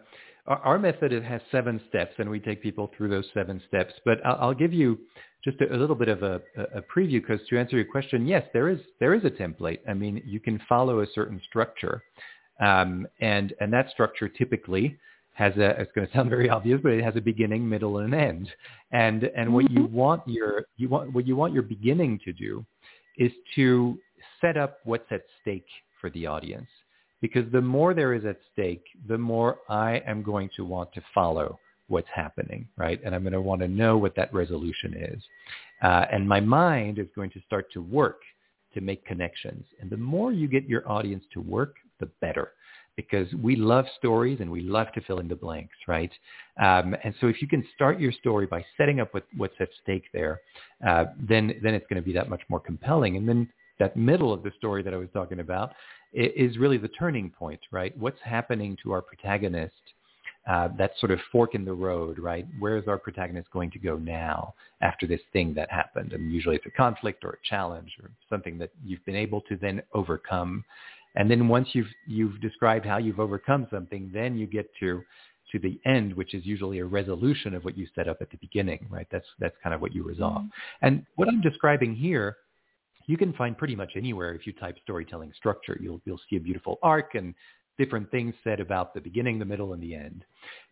our 0.46 0.78
method 0.78 1.12
has 1.22 1.40
seven 1.50 1.80
steps, 1.88 2.14
and 2.18 2.28
we 2.28 2.38
take 2.38 2.62
people 2.62 2.90
through 2.96 3.08
those 3.08 3.26
seven 3.32 3.62
steps. 3.66 3.94
But 4.04 4.24
I'll, 4.24 4.36
I'll 4.40 4.54
give 4.54 4.72
you 4.72 4.98
just 5.42 5.60
a, 5.60 5.74
a, 5.74 5.76
little 5.76 5.96
bit 5.96 6.08
of 6.08 6.22
a, 6.22 6.40
a 6.74 6.82
preview, 6.82 7.20
because 7.20 7.40
to 7.48 7.58
answer 7.58 7.76
your 7.76 7.86
question, 7.86 8.26
yes, 8.26 8.44
there 8.52 8.68
is 8.68 8.78
there 9.00 9.14
is 9.14 9.24
a 9.24 9.30
template. 9.30 9.78
I 9.88 9.94
mean, 9.94 10.22
you 10.24 10.40
can 10.40 10.60
follow 10.68 11.00
a 11.00 11.06
certain 11.14 11.40
structure, 11.48 12.02
um, 12.60 13.06
and 13.20 13.54
and 13.60 13.72
that 13.72 13.90
structure 13.90 14.28
typically 14.28 14.98
has 15.32 15.56
a. 15.56 15.80
It's 15.80 15.92
going 15.94 16.06
to 16.06 16.12
sound 16.12 16.28
very 16.36 16.50
obvious, 16.50 16.80
but 16.82 16.92
it 16.92 17.02
has 17.02 17.16
a 17.16 17.22
beginning, 17.22 17.66
middle, 17.66 17.98
and 17.98 18.12
an 18.12 18.20
end. 18.20 18.48
And 18.92 19.24
and 19.24 19.52
what 19.52 19.70
you 19.70 19.80
mm-hmm. 19.80 19.94
want 19.94 20.22
your 20.26 20.64
you 20.76 20.88
want 20.90 21.12
what 21.14 21.26
you 21.26 21.36
want 21.36 21.54
your 21.54 21.62
beginning 21.62 22.20
to 22.24 22.32
do 22.32 22.64
is 23.16 23.32
to 23.54 23.98
set 24.40 24.56
up 24.58 24.78
what's 24.84 25.10
at 25.10 25.22
stake 25.40 25.66
for 26.00 26.10
the 26.10 26.26
audience 26.26 26.68
because 27.24 27.50
the 27.52 27.60
more 27.62 27.94
there 27.94 28.12
is 28.12 28.26
at 28.26 28.36
stake, 28.52 28.84
the 29.08 29.16
more 29.16 29.56
I 29.70 30.02
am 30.06 30.22
going 30.22 30.50
to 30.56 30.62
want 30.66 30.92
to 30.92 31.00
follow 31.14 31.58
what's 31.88 32.08
happening, 32.14 32.68
right? 32.76 33.00
And 33.02 33.14
I'm 33.14 33.22
going 33.22 33.32
to 33.32 33.40
want 33.40 33.62
to 33.62 33.66
know 33.66 33.96
what 33.96 34.14
that 34.16 34.30
resolution 34.34 34.92
is. 34.94 35.22
Uh, 35.82 36.04
and 36.12 36.28
my 36.28 36.38
mind 36.38 36.98
is 36.98 37.06
going 37.16 37.30
to 37.30 37.40
start 37.46 37.72
to 37.72 37.80
work 37.80 38.20
to 38.74 38.82
make 38.82 39.06
connections. 39.06 39.64
And 39.80 39.88
the 39.88 39.96
more 39.96 40.32
you 40.32 40.46
get 40.48 40.68
your 40.68 40.86
audience 40.86 41.24
to 41.32 41.40
work, 41.40 41.76
the 41.98 42.10
better 42.20 42.50
because 42.94 43.26
we 43.42 43.56
love 43.56 43.86
stories 43.98 44.40
and 44.40 44.50
we 44.50 44.60
love 44.60 44.88
to 44.92 45.00
fill 45.00 45.18
in 45.18 45.26
the 45.26 45.34
blanks, 45.34 45.74
right? 45.88 46.12
Um, 46.62 46.94
and 47.02 47.14
so 47.22 47.26
if 47.26 47.40
you 47.40 47.48
can 47.48 47.64
start 47.74 47.98
your 47.98 48.12
story 48.12 48.46
by 48.46 48.62
setting 48.76 49.00
up 49.00 49.14
what, 49.14 49.24
what's 49.36 49.54
at 49.60 49.70
stake 49.82 50.04
there, 50.12 50.42
uh, 50.86 51.06
then 51.18 51.58
then 51.62 51.72
it's 51.74 51.86
going 51.88 52.00
to 52.00 52.06
be 52.06 52.12
that 52.12 52.28
much 52.28 52.42
more 52.50 52.60
compelling. 52.60 53.16
And 53.16 53.26
then 53.26 53.48
that 53.78 53.96
middle 53.96 54.32
of 54.32 54.42
the 54.42 54.52
story 54.56 54.82
that 54.82 54.94
I 54.94 54.96
was 54.96 55.08
talking 55.12 55.40
about 55.40 55.72
is 56.12 56.58
really 56.58 56.78
the 56.78 56.88
turning 56.88 57.30
point, 57.30 57.60
right? 57.70 57.96
What's 57.98 58.20
happening 58.22 58.76
to 58.82 58.92
our 58.92 59.02
protagonist? 59.02 59.74
Uh, 60.46 60.68
that 60.76 60.90
sort 61.00 61.10
of 61.10 61.18
fork 61.32 61.54
in 61.54 61.64
the 61.64 61.72
road, 61.72 62.18
right? 62.18 62.46
Where 62.58 62.76
is 62.76 62.86
our 62.86 62.98
protagonist 62.98 63.50
going 63.50 63.70
to 63.70 63.78
go 63.78 63.96
now 63.96 64.52
after 64.82 65.06
this 65.06 65.22
thing 65.32 65.54
that 65.54 65.70
happened? 65.70 66.12
And 66.12 66.30
usually 66.30 66.56
it's 66.56 66.66
a 66.66 66.70
conflict 66.70 67.24
or 67.24 67.30
a 67.30 67.48
challenge 67.48 67.96
or 68.02 68.10
something 68.28 68.58
that 68.58 68.68
you've 68.84 69.02
been 69.06 69.16
able 69.16 69.40
to 69.48 69.56
then 69.56 69.82
overcome. 69.94 70.62
And 71.14 71.30
then 71.30 71.48
once 71.48 71.68
you've 71.72 71.88
you've 72.06 72.42
described 72.42 72.84
how 72.84 72.98
you've 72.98 73.20
overcome 73.20 73.66
something, 73.70 74.10
then 74.12 74.36
you 74.36 74.46
get 74.46 74.68
to 74.80 75.02
to 75.50 75.58
the 75.58 75.80
end, 75.86 76.12
which 76.12 76.34
is 76.34 76.44
usually 76.44 76.80
a 76.80 76.84
resolution 76.84 77.54
of 77.54 77.64
what 77.64 77.78
you 77.78 77.86
set 77.94 78.06
up 78.06 78.18
at 78.20 78.30
the 78.30 78.36
beginning, 78.36 78.86
right? 78.90 79.06
That's 79.10 79.26
that's 79.38 79.56
kind 79.62 79.74
of 79.74 79.80
what 79.80 79.94
you 79.94 80.02
resolve. 80.02 80.42
Mm-hmm. 80.42 80.86
And 80.86 81.06
what 81.16 81.28
I'm 81.28 81.40
describing 81.40 81.94
here 81.94 82.36
you 83.06 83.16
can 83.16 83.32
find 83.34 83.56
pretty 83.56 83.76
much 83.76 83.92
anywhere 83.96 84.34
if 84.34 84.46
you 84.46 84.52
type 84.52 84.76
storytelling 84.82 85.32
structure. 85.36 85.78
You'll, 85.80 86.00
you'll 86.04 86.20
see 86.30 86.36
a 86.36 86.40
beautiful 86.40 86.78
arc 86.82 87.14
and 87.14 87.34
different 87.78 88.10
things 88.10 88.34
said 88.44 88.60
about 88.60 88.94
the 88.94 89.00
beginning, 89.00 89.38
the 89.38 89.44
middle, 89.44 89.72
and 89.72 89.82
the 89.82 89.94
end. 89.94 90.24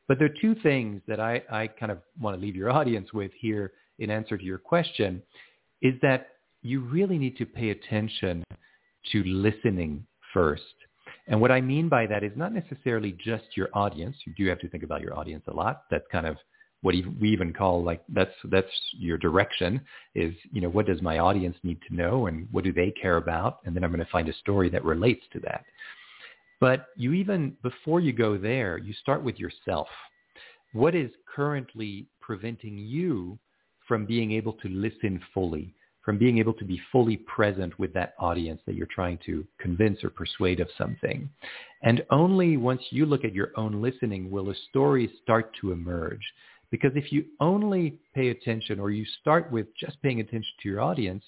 But 0.09 0.19
there 0.19 0.27
are 0.27 0.41
two 0.41 0.55
things 0.63 1.03
that 1.09 1.21
I, 1.21 1.43
I 1.51 1.67
kind 1.67 1.93
of 1.93 1.99
want 2.21 2.37
to 2.37 2.41
leave 2.41 2.57
your 2.57 2.71
audience 2.71 3.13
with 3.13 3.31
here 3.39 3.73
in 3.99 4.11
answer 4.11 4.37
to 4.37 4.45
your 4.45 4.59
question 4.59 5.23
is 5.81 5.95
that 6.03 6.29
you 6.63 6.81
really 6.81 7.19
need 7.19 7.37
to 7.37 7.47
pay 7.47 7.71
attention 7.71 8.45
to 9.11 9.25
listening 9.25 10.07
first. 10.33 10.63
And 11.29 11.41
what 11.41 11.51
I 11.51 11.61
mean 11.61 11.89
by 11.89 12.07
that 12.07 12.25
is 12.25 12.33
not 12.37 12.53
necessarily 12.53 13.13
just 13.25 13.57
your 13.57 13.69
audience. 13.75 14.17
You 14.27 14.33
do 14.37 14.47
have 14.49 14.61
to 14.61 14.69
think 14.69 14.83
about 14.83 15.01
your 15.01 15.17
audience 15.17 15.45
a 15.49 15.53
lot. 15.53 15.85
That's 15.91 16.07
kind 16.11 16.27
of 16.27 16.37
what 16.83 16.95
we 17.21 17.31
even 17.31 17.53
call 17.53 17.83
like 17.83 18.03
that's 18.11 18.35
that's 18.45 18.67
your 18.99 19.17
direction 19.17 19.81
is 20.15 20.35
you 20.53 20.61
know 20.61 20.69
what 20.69 20.87
does 20.87 21.01
my 21.01 21.19
audience 21.19 21.57
need 21.63 21.79
to 21.89 21.95
know 21.95 22.27
and 22.27 22.47
what 22.53 22.65
do 22.65 22.73
they 22.73 22.91
care 22.91 23.17
about 23.17 23.59
and 23.65 23.75
then 23.75 23.83
i'm 23.83 23.91
going 23.91 24.05
to 24.05 24.13
find 24.13 24.29
a 24.29 24.35
story 24.35 24.69
that 24.69 24.85
relates 24.85 25.25
to 25.33 25.41
that 25.41 25.65
but 26.61 26.87
you 26.97 27.13
even 27.13 27.57
before 27.63 28.01
you 28.01 28.13
go 28.13 28.37
there 28.37 28.79
you 28.79 28.93
start 28.95 29.23
with 29.23 29.39
yourself 29.39 29.89
what 30.73 30.95
is 30.95 31.11
currently 31.35 32.07
preventing 32.21 32.77
you 32.77 33.39
from 33.87 34.05
being 34.05 34.33
able 34.33 34.53
to 34.55 34.69
listen 34.69 35.21
fully 35.33 35.75
from 36.05 36.19
being 36.19 36.39
able 36.39 36.53
to 36.55 36.65
be 36.65 36.81
fully 36.91 37.17
present 37.17 37.79
with 37.79 37.93
that 37.95 38.15
audience 38.19 38.61
that 38.67 38.75
you're 38.75 38.89
trying 38.93 39.19
to 39.25 39.47
convince 39.59 40.03
or 40.03 40.11
persuade 40.11 40.59
of 40.61 40.69
something. 40.77 41.29
And 41.83 42.05
only 42.11 42.57
once 42.57 42.83
you 42.91 43.07
look 43.07 43.25
at 43.25 43.35
your 43.35 43.53
own 43.57 43.81
listening 43.81 44.31
will 44.31 44.51
a 44.51 44.55
story 44.69 45.13
start 45.23 45.53
to 45.61 45.73
emerge. 45.73 46.23
Because 46.73 46.93
if 46.97 47.13
you 47.13 47.27
only 47.39 47.99
pay 48.15 48.31
attention 48.31 48.81
or 48.81 48.91
you 48.91 49.05
start 49.21 49.53
with 49.53 49.67
just 49.79 50.01
paying 50.03 50.21
attention 50.21 50.51
to 50.63 50.69
your 50.69 50.81
audience, 50.81 51.23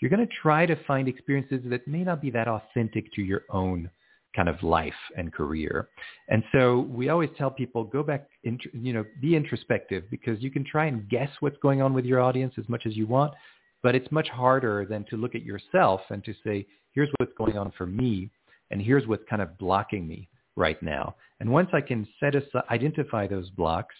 you're 0.00 0.10
going 0.10 0.26
to 0.26 0.34
try 0.42 0.64
to 0.64 0.74
find 0.86 1.06
experiences 1.06 1.60
that 1.66 1.86
may 1.86 2.02
not 2.02 2.22
be 2.22 2.30
that 2.30 2.48
authentic 2.48 3.12
to 3.12 3.22
your 3.22 3.42
own 3.50 3.90
kind 4.34 4.48
of 4.48 4.62
life 4.62 4.94
and 5.18 5.32
career. 5.32 5.88
And 6.28 6.42
so 6.52 6.80
we 6.90 7.10
always 7.10 7.28
tell 7.36 7.50
people 7.50 7.84
go 7.84 8.02
back, 8.02 8.28
you 8.42 8.92
know, 8.94 9.04
be 9.20 9.36
introspective 9.36 10.04
because 10.10 10.40
you 10.40 10.50
can 10.50 10.64
try 10.64 10.86
and 10.86 11.08
guess 11.10 11.28
what's 11.40 11.58
going 11.58 11.82
on 11.82 11.92
with 11.92 12.06
your 12.06 12.20
audience 12.20 12.54
as 12.56 12.68
much 12.68 12.86
as 12.86 12.96
you 12.96 13.06
want, 13.06 13.34
but 13.82 13.94
it's 13.94 14.10
much 14.10 14.28
harder 14.28 14.86
than 14.88 15.04
to 15.10 15.16
look 15.16 15.34
at 15.34 15.42
yourself 15.42 16.00
and 16.08 16.24
to 16.24 16.32
say, 16.42 16.66
here's 16.92 17.10
what's 17.18 17.32
going 17.36 17.58
on 17.58 17.70
for 17.76 17.86
me 17.86 18.30
and 18.70 18.80
here's 18.80 19.06
what's 19.06 19.28
kind 19.28 19.42
of 19.42 19.58
blocking 19.58 20.08
me 20.08 20.28
right 20.56 20.82
now. 20.82 21.16
And 21.40 21.50
once 21.50 21.68
I 21.74 21.82
can 21.82 22.08
set 22.18 22.34
aside, 22.34 22.62
identify 22.70 23.26
those 23.26 23.50
blocks 23.50 23.94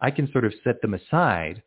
I 0.00 0.10
can 0.10 0.30
sort 0.32 0.44
of 0.44 0.54
set 0.62 0.80
them 0.82 0.94
aside, 0.94 1.62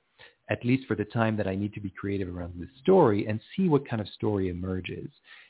at 0.50 0.63
least 0.63 0.88
for 0.88 0.96
the 0.96 1.06
time 1.06 1.38
that 1.38 1.48
I 1.48 1.56
need 1.56 1.74
to 1.74 1.82
be 1.82 1.90
creative 1.90 2.34
around 2.34 2.54
this 2.58 2.70
story 2.82 3.28
and 3.28 3.40
see 3.56 3.68
what 3.68 3.88
kind 3.88 4.02
of 4.02 4.08
story 4.10 4.50
emerges. 4.50 5.10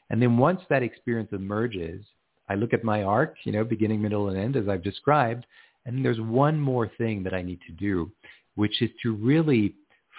And 0.09 0.21
then 0.21 0.37
once 0.37 0.61
that 0.69 0.83
experience 0.83 1.29
emerges, 1.33 2.05
I 2.49 2.55
look 2.55 2.73
at 2.73 2.83
my 2.83 3.03
arc, 3.03 3.35
you 3.43 3.51
know, 3.51 3.63
beginning, 3.63 4.01
middle, 4.01 4.29
and 4.29 4.37
end 4.37 4.55
as 4.55 4.69
I've 4.69 4.83
described, 4.83 5.45
and 5.85 6.03
there's 6.03 6.21
one 6.21 6.59
more 6.59 6.89
thing 6.97 7.23
that 7.23 7.33
I 7.33 7.41
need 7.41 7.59
to 7.67 7.73
do, 7.73 8.11
which 8.55 8.81
is 8.81 8.89
to 9.03 9.15
really 9.15 9.75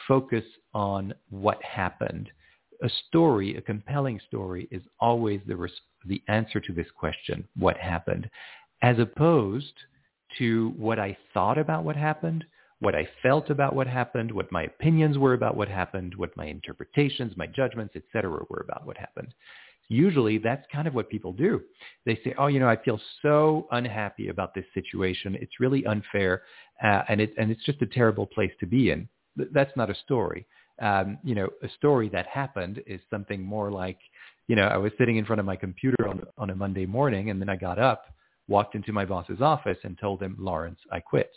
focus 0.06 0.44
on 0.74 1.14
what 1.30 1.62
happened. 1.62 2.30
A 2.82 2.90
story, 3.08 3.56
a 3.56 3.60
compelling 3.60 4.20
story, 4.28 4.68
is 4.70 4.82
always 5.00 5.40
the, 5.46 5.56
res- 5.56 5.72
the 6.06 6.22
answer 6.28 6.60
to 6.60 6.72
this 6.72 6.86
question, 6.96 7.46
what 7.56 7.76
happened, 7.76 8.30
as 8.82 8.98
opposed 8.98 9.72
to 10.36 10.74
what 10.76 10.98
I 10.98 11.16
thought 11.32 11.58
about 11.58 11.84
what 11.84 11.96
happened 11.96 12.44
what 12.80 12.94
I 12.94 13.08
felt 13.22 13.50
about 13.50 13.74
what 13.74 13.86
happened, 13.86 14.30
what 14.30 14.52
my 14.52 14.64
opinions 14.64 15.18
were 15.18 15.34
about 15.34 15.56
what 15.56 15.68
happened, 15.68 16.14
what 16.16 16.36
my 16.36 16.46
interpretations, 16.46 17.36
my 17.36 17.46
judgments, 17.46 17.96
etc., 17.96 18.44
were 18.48 18.64
about 18.68 18.86
what 18.86 18.96
happened. 18.96 19.34
Usually 19.88 20.38
that's 20.38 20.66
kind 20.70 20.86
of 20.86 20.94
what 20.94 21.08
people 21.08 21.32
do. 21.32 21.62
They 22.04 22.20
say, 22.22 22.34
oh, 22.38 22.46
you 22.46 22.60
know, 22.60 22.68
I 22.68 22.76
feel 22.76 23.00
so 23.22 23.66
unhappy 23.72 24.28
about 24.28 24.54
this 24.54 24.66
situation. 24.74 25.36
It's 25.40 25.60
really 25.60 25.84
unfair, 25.86 26.42
uh, 26.82 27.02
and, 27.08 27.20
it, 27.20 27.32
and 27.38 27.50
it's 27.50 27.64
just 27.64 27.82
a 27.82 27.86
terrible 27.86 28.26
place 28.26 28.52
to 28.60 28.66
be 28.66 28.90
in. 28.90 29.08
That's 29.36 29.74
not 29.76 29.90
a 29.90 29.94
story. 30.04 30.46
Um, 30.80 31.18
you 31.24 31.34
know, 31.34 31.48
a 31.62 31.68
story 31.70 32.08
that 32.10 32.26
happened 32.26 32.82
is 32.86 33.00
something 33.10 33.42
more 33.42 33.72
like, 33.72 33.98
you 34.46 34.54
know, 34.54 34.66
I 34.66 34.76
was 34.76 34.92
sitting 34.98 35.16
in 35.16 35.24
front 35.24 35.40
of 35.40 35.46
my 35.46 35.56
computer 35.56 36.06
on, 36.06 36.22
on 36.36 36.50
a 36.50 36.54
Monday 36.54 36.86
morning, 36.86 37.30
and 37.30 37.40
then 37.40 37.48
I 37.48 37.56
got 37.56 37.78
up, 37.78 38.04
walked 38.48 38.74
into 38.74 38.92
my 38.92 39.04
boss's 39.04 39.40
office, 39.40 39.78
and 39.84 39.98
told 39.98 40.22
him, 40.22 40.36
Lawrence, 40.38 40.80
I 40.90 41.00
quit 41.00 41.30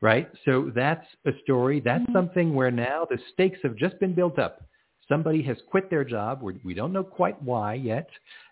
right? 0.00 0.30
So 0.44 0.70
that's 0.74 1.06
a 1.26 1.32
story. 1.42 1.80
That's 1.80 2.02
mm-hmm. 2.04 2.12
something 2.12 2.54
where 2.54 2.70
now 2.70 3.06
the 3.08 3.18
stakes 3.32 3.58
have 3.62 3.76
just 3.76 3.98
been 4.00 4.14
built 4.14 4.38
up. 4.38 4.64
Somebody 5.08 5.42
has 5.42 5.56
quit 5.70 5.88
their 5.88 6.04
job. 6.04 6.42
We're, 6.42 6.54
we 6.64 6.74
do 6.74 6.82
not 6.82 6.92
know 6.92 7.04
quite 7.04 7.40
why 7.42 7.74
yet, 7.74 8.08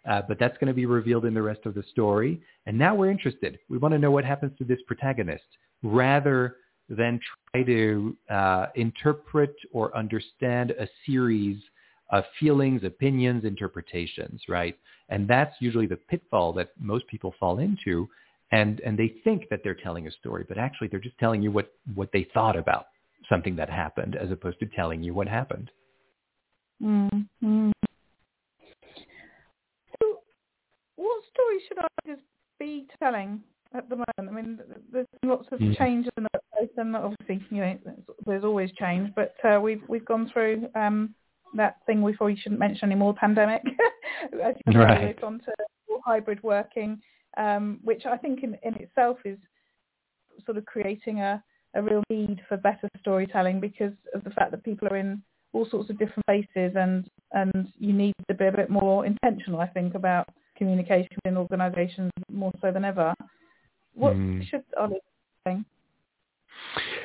uh, 0.08 0.22
but 0.26 0.38
that's 0.38 0.56
going 0.58 0.68
to 0.68 0.74
be 0.74 0.86
revealed 0.86 1.26
in 1.26 1.34
the 1.34 1.42
rest 1.42 1.60
of 1.66 1.74
the 1.74 1.84
story. 1.90 2.40
And 2.64 2.78
now 2.78 2.94
we're 2.94 3.10
interested. 3.10 3.58
We 3.68 3.78
want 3.78 3.92
to 3.92 3.98
know 3.98 4.10
what 4.10 4.24
happens 4.24 4.52
to 4.58 4.64
this 4.64 4.78
protagonist 4.86 5.44
rather 5.82 6.56
than 6.88 7.20
try 7.52 7.62
to 7.64 8.16
uh, 8.30 8.66
interpret 8.74 9.54
or 9.72 9.94
understand 9.96 10.70
a 10.70 10.88
series 11.04 11.58
of 12.10 12.24
feelings, 12.38 12.84
opinions, 12.84 13.44
interpretations, 13.44 14.42
right? 14.48 14.78
And 15.08 15.28
that's 15.28 15.54
usually 15.60 15.86
the 15.86 15.96
pitfall 15.96 16.52
that 16.54 16.70
most 16.78 17.06
people 17.08 17.34
fall 17.38 17.58
into 17.58 18.08
and 18.52 18.80
and 18.80 18.96
they 18.96 19.14
think 19.24 19.48
that 19.50 19.60
they're 19.64 19.74
telling 19.74 20.06
a 20.06 20.10
story, 20.10 20.44
but 20.48 20.56
actually 20.56 20.88
they're 20.88 21.00
just 21.00 21.18
telling 21.18 21.42
you 21.42 21.50
what 21.50 21.72
what 21.94 22.10
they 22.12 22.28
thought 22.32 22.56
about 22.56 22.86
something 23.28 23.56
that 23.56 23.68
happened, 23.68 24.14
as 24.14 24.30
opposed 24.30 24.60
to 24.60 24.66
telling 24.66 25.02
you 25.02 25.14
what 25.14 25.26
happened. 25.26 25.70
Mm-hmm. 26.82 27.70
So, 30.00 30.20
what 30.94 31.22
story 31.32 31.58
should 31.66 31.78
I 31.78 31.86
just 32.06 32.22
be 32.60 32.86
telling 33.00 33.40
at 33.74 33.88
the 33.88 33.96
moment? 33.96 34.06
I 34.18 34.30
mean, 34.30 34.60
there's 34.92 35.06
lots 35.24 35.48
of 35.50 35.58
mm. 35.58 35.76
change 35.76 36.06
in 36.16 36.22
the 36.22 36.28
and 36.78 36.96
obviously, 36.96 37.42
you 37.50 37.60
know, 37.60 37.78
there's 38.26 38.44
always 38.44 38.70
change. 38.78 39.10
But 39.14 39.34
uh, 39.44 39.60
we've 39.60 39.82
we've 39.88 40.04
gone 40.04 40.30
through 40.32 40.68
um, 40.74 41.14
that 41.54 41.78
thing 41.86 42.02
we 42.02 42.12
you 42.12 42.36
shouldn't 42.36 42.60
mention 42.60 42.90
anymore, 42.90 43.14
pandemic. 43.14 43.62
As 44.44 44.54
you 44.66 44.72
know, 44.72 44.80
right. 44.80 45.04
It's 45.04 45.22
on 45.22 45.40
to 45.40 45.52
hybrid 46.04 46.42
working 46.42 47.00
um, 47.36 47.80
which 47.84 48.06
I 48.06 48.16
think 48.16 48.42
in, 48.42 48.56
in 48.62 48.74
itself 48.76 49.18
is 49.24 49.38
sort 50.44 50.58
of 50.58 50.64
creating 50.64 51.20
a, 51.20 51.42
a 51.74 51.82
real 51.82 52.02
need 52.10 52.40
for 52.48 52.56
better 52.56 52.88
storytelling 53.00 53.60
because 53.60 53.92
of 54.14 54.24
the 54.24 54.30
fact 54.30 54.50
that 54.50 54.64
people 54.64 54.88
are 54.88 54.96
in 54.96 55.22
all 55.52 55.66
sorts 55.70 55.90
of 55.90 55.98
different 55.98 56.26
places 56.26 56.74
and, 56.76 57.08
and 57.32 57.68
you 57.78 57.92
need 57.92 58.14
to 58.28 58.34
be 58.34 58.46
a 58.46 58.52
bit 58.52 58.70
more 58.70 59.06
intentional, 59.06 59.60
I 59.60 59.68
think, 59.68 59.94
about 59.94 60.28
communication 60.56 61.16
in 61.24 61.36
organisations 61.36 62.10
more 62.30 62.52
so 62.60 62.70
than 62.72 62.84
ever. 62.84 63.14
What 63.94 64.14
mm. 64.14 64.46
should 64.48 64.64
Ollie 64.78 65.00
think? 65.44 65.64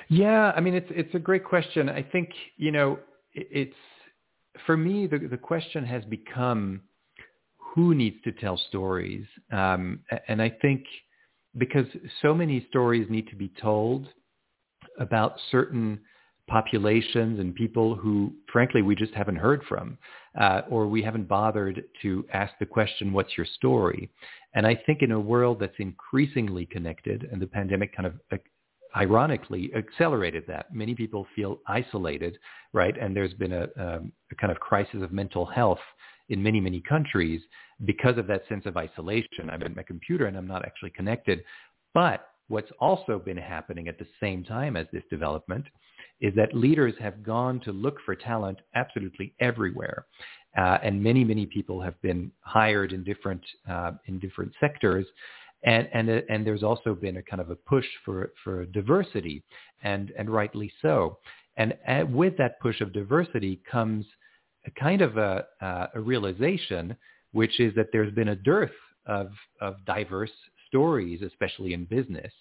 Yeah, 0.08 0.52
I 0.56 0.60
mean, 0.62 0.74
it's 0.74 0.90
it's 0.90 1.14
a 1.16 1.20
great 1.20 1.44
question. 1.44 1.90
I 1.90 2.02
think 2.02 2.30
you 2.58 2.72
know, 2.72 3.00
it's 3.34 3.76
for 4.66 4.78
me 4.78 5.08
the 5.08 5.18
the 5.18 5.38
question 5.38 5.86
has 5.86 6.04
become 6.06 6.82
who 7.74 7.96
needs 7.96 8.18
to 8.24 8.32
tell 8.34 8.58
stories. 8.70 9.26
Um, 9.52 10.02
and 10.28 10.42
I 10.42 10.50
think 10.62 10.84
because 11.58 11.86
so 12.22 12.34
many 12.34 12.66
stories 12.70 13.08
need 13.10 13.28
to 13.30 13.36
be 13.36 13.52
told 13.62 14.08
about 15.00 15.36
certain 15.52 16.00
populations 16.48 17.40
and 17.40 17.56
people 17.56 17.96
who, 17.96 18.34
frankly, 18.52 18.82
we 18.82 18.96
just 18.96 19.14
haven't 19.14 19.38
heard 19.38 19.62
from, 19.70 19.98
uh, 20.40 20.62
or 20.70 20.88
we 20.88 21.02
haven't 21.02 21.28
bothered 21.28 21.84
to 22.02 22.26
ask 22.34 22.54
the 22.60 22.66
question, 22.66 23.14
what's 23.14 23.38
your 23.38 23.46
story? 23.46 24.10
And 24.54 24.68
I 24.68 24.76
think 24.86 25.02
in 25.02 25.12
a 25.12 25.20
world 25.20 25.60
that's 25.62 25.80
increasingly 25.80 26.66
connected, 26.66 27.28
and 27.32 27.42
the 27.42 27.48
pandemic 27.48 27.96
kind 27.96 28.08
of 28.08 28.16
uh, 28.34 28.38
ironically 28.96 29.72
accelerated 29.76 30.44
that. 30.48 30.74
Many 30.74 30.96
people 30.96 31.28
feel 31.36 31.60
isolated, 31.68 32.38
right? 32.74 32.96
And 33.00 33.16
there's 33.16 33.34
been 33.34 33.54
a, 33.54 33.64
um, 33.78 34.12
a 34.32 34.36
kind 34.36 34.52
of 34.52 34.60
crisis 34.60 35.02
of 35.02 35.12
mental 35.12 35.46
health 35.46 35.80
in 36.30 36.42
many, 36.42 36.60
many 36.60 36.82
countries 36.82 37.42
because 37.86 38.18
of 38.18 38.28
that 38.28 38.44
sense 38.48 38.66
of 38.66 38.78
isolation. 38.78 39.50
I'm 39.50 39.62
at 39.64 39.76
my 39.76 39.84
computer 39.84 40.26
and 40.26 40.38
I'm 40.38 40.48
not 40.48 40.66
actually 40.66 40.92
connected. 40.92 41.44
But 41.94 42.28
what's 42.48 42.72
also 42.80 43.20
been 43.20 43.38
happening 43.38 43.88
at 43.88 43.98
the 43.98 44.08
same 44.20 44.44
time 44.44 44.76
as 44.76 44.88
this 44.92 45.04
development 45.10 45.66
is 46.20 46.34
that 46.36 46.56
leaders 46.56 46.94
have 47.00 47.24
gone 47.24 47.60
to 47.62 47.72
look 47.72 47.96
for 48.06 48.16
talent 48.16 48.60
absolutely 48.76 49.34
everywhere. 49.40 50.06
Uh, 50.58 50.78
and 50.84 51.02
many, 51.02 51.24
many 51.24 51.46
people 51.46 51.82
have 51.82 52.00
been 52.02 52.32
hired 52.42 52.92
in 52.92 53.04
different, 53.04 53.42
uh, 53.70 53.92
in 54.06 54.20
different 54.20 54.52
sectors. 54.60 55.06
And, 55.64 55.88
and, 55.94 56.10
uh, 56.10 56.22
and 56.30 56.46
there's 56.46 56.64
also 56.64 56.96
been 56.96 57.18
a 57.18 57.24
kind 57.24 57.42
of 57.42 57.50
a 57.50 57.56
push 57.56 57.86
for, 58.04 58.32
for 58.44 58.66
diversity, 58.66 59.44
and, 59.84 60.12
and 60.18 60.30
rightly 60.30 60.72
so. 60.82 61.18
And 61.58 61.74
with 62.14 62.38
that 62.38 62.60
push 62.60 62.82
of 62.82 62.94
diversity 62.94 63.62
comes 63.70 64.06
a 64.66 64.72
kind 64.72 65.02
of 65.02 65.18
a, 65.18 65.46
uh, 65.62 65.88
a 65.96 66.00
realization, 66.00 66.96
which 67.34 67.60
is 67.60 67.76
that 67.76 67.88
there's 67.92 68.14
been 68.14 68.30
a 68.30 68.36
dearth 68.36 68.72
of, 69.06 69.30
of 69.60 69.76
diverse 69.86 70.32
stories, 70.68 71.22
especially 71.22 71.74
in 71.74 71.86
business. 71.86 72.32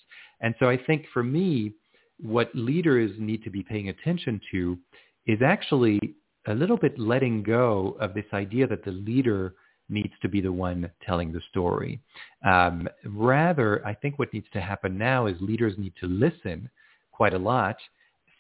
And 0.40 0.54
so 0.58 0.68
I 0.68 0.78
think 0.78 1.06
for 1.12 1.22
me, 1.22 1.72
what 2.18 2.54
leaders 2.54 3.10
need 3.18 3.42
to 3.44 3.50
be 3.50 3.62
paying 3.62 3.88
attention 3.88 4.40
to 4.52 4.78
is 5.26 5.40
actually 5.44 5.98
a 6.46 6.54
little 6.54 6.76
bit 6.76 6.98
letting 6.98 7.42
go 7.42 7.96
of 8.00 8.14
this 8.14 8.24
idea 8.32 8.66
that 8.66 8.84
the 8.84 8.92
leader 8.92 9.54
needs 9.90 10.12
to 10.22 10.28
be 10.28 10.40
the 10.40 10.52
one 10.52 10.90
telling 11.04 11.32
the 11.32 11.40
story. 11.50 12.00
Um, 12.44 12.88
rather, 13.04 13.84
I 13.86 13.94
think 13.94 14.18
what 14.18 14.32
needs 14.32 14.46
to 14.52 14.60
happen 14.60 14.96
now 14.96 15.26
is 15.26 15.36
leaders 15.40 15.74
need 15.78 15.94
to 16.00 16.06
listen 16.06 16.70
quite 17.12 17.34
a 17.34 17.38
lot, 17.38 17.76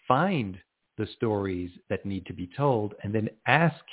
find 0.06 0.58
the 0.96 1.06
stories 1.16 1.70
that 1.88 2.04
need 2.04 2.26
to 2.26 2.32
be 2.32 2.48
told 2.56 2.94
and 3.02 3.14
then 3.14 3.28
ask 3.46 3.84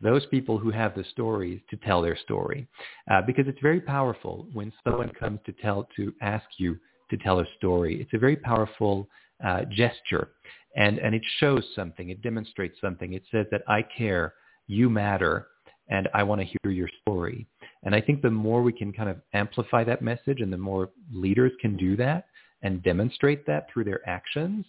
those 0.00 0.26
people 0.26 0.58
who 0.58 0.70
have 0.70 0.94
the 0.94 1.04
stories 1.12 1.60
to 1.70 1.76
tell 1.76 2.02
their 2.02 2.16
story. 2.16 2.66
Uh, 3.10 3.22
because 3.22 3.46
it's 3.46 3.60
very 3.60 3.80
powerful 3.80 4.46
when 4.52 4.72
someone 4.82 5.10
comes 5.10 5.38
to 5.46 5.52
tell, 5.52 5.88
to 5.96 6.12
ask 6.20 6.44
you 6.58 6.76
to 7.10 7.16
tell 7.16 7.40
a 7.40 7.46
story. 7.56 8.00
It's 8.00 8.12
a 8.14 8.18
very 8.18 8.36
powerful 8.36 9.08
uh, 9.44 9.62
gesture. 9.70 10.28
And, 10.76 10.98
and 10.98 11.14
it 11.14 11.22
shows 11.38 11.64
something. 11.76 12.10
It 12.10 12.22
demonstrates 12.22 12.80
something. 12.80 13.12
It 13.12 13.22
says 13.30 13.46
that 13.50 13.62
I 13.68 13.82
care, 13.82 14.34
you 14.66 14.90
matter, 14.90 15.48
and 15.88 16.08
I 16.14 16.22
want 16.22 16.40
to 16.40 16.46
hear 16.46 16.72
your 16.72 16.88
story. 17.02 17.46
And 17.84 17.94
I 17.94 18.00
think 18.00 18.22
the 18.22 18.30
more 18.30 18.62
we 18.62 18.72
can 18.72 18.92
kind 18.92 19.10
of 19.10 19.18
amplify 19.34 19.84
that 19.84 20.02
message 20.02 20.40
and 20.40 20.52
the 20.52 20.58
more 20.58 20.90
leaders 21.12 21.52
can 21.60 21.76
do 21.76 21.96
that 21.96 22.26
and 22.62 22.82
demonstrate 22.82 23.46
that 23.46 23.68
through 23.70 23.84
their 23.84 24.08
actions, 24.08 24.64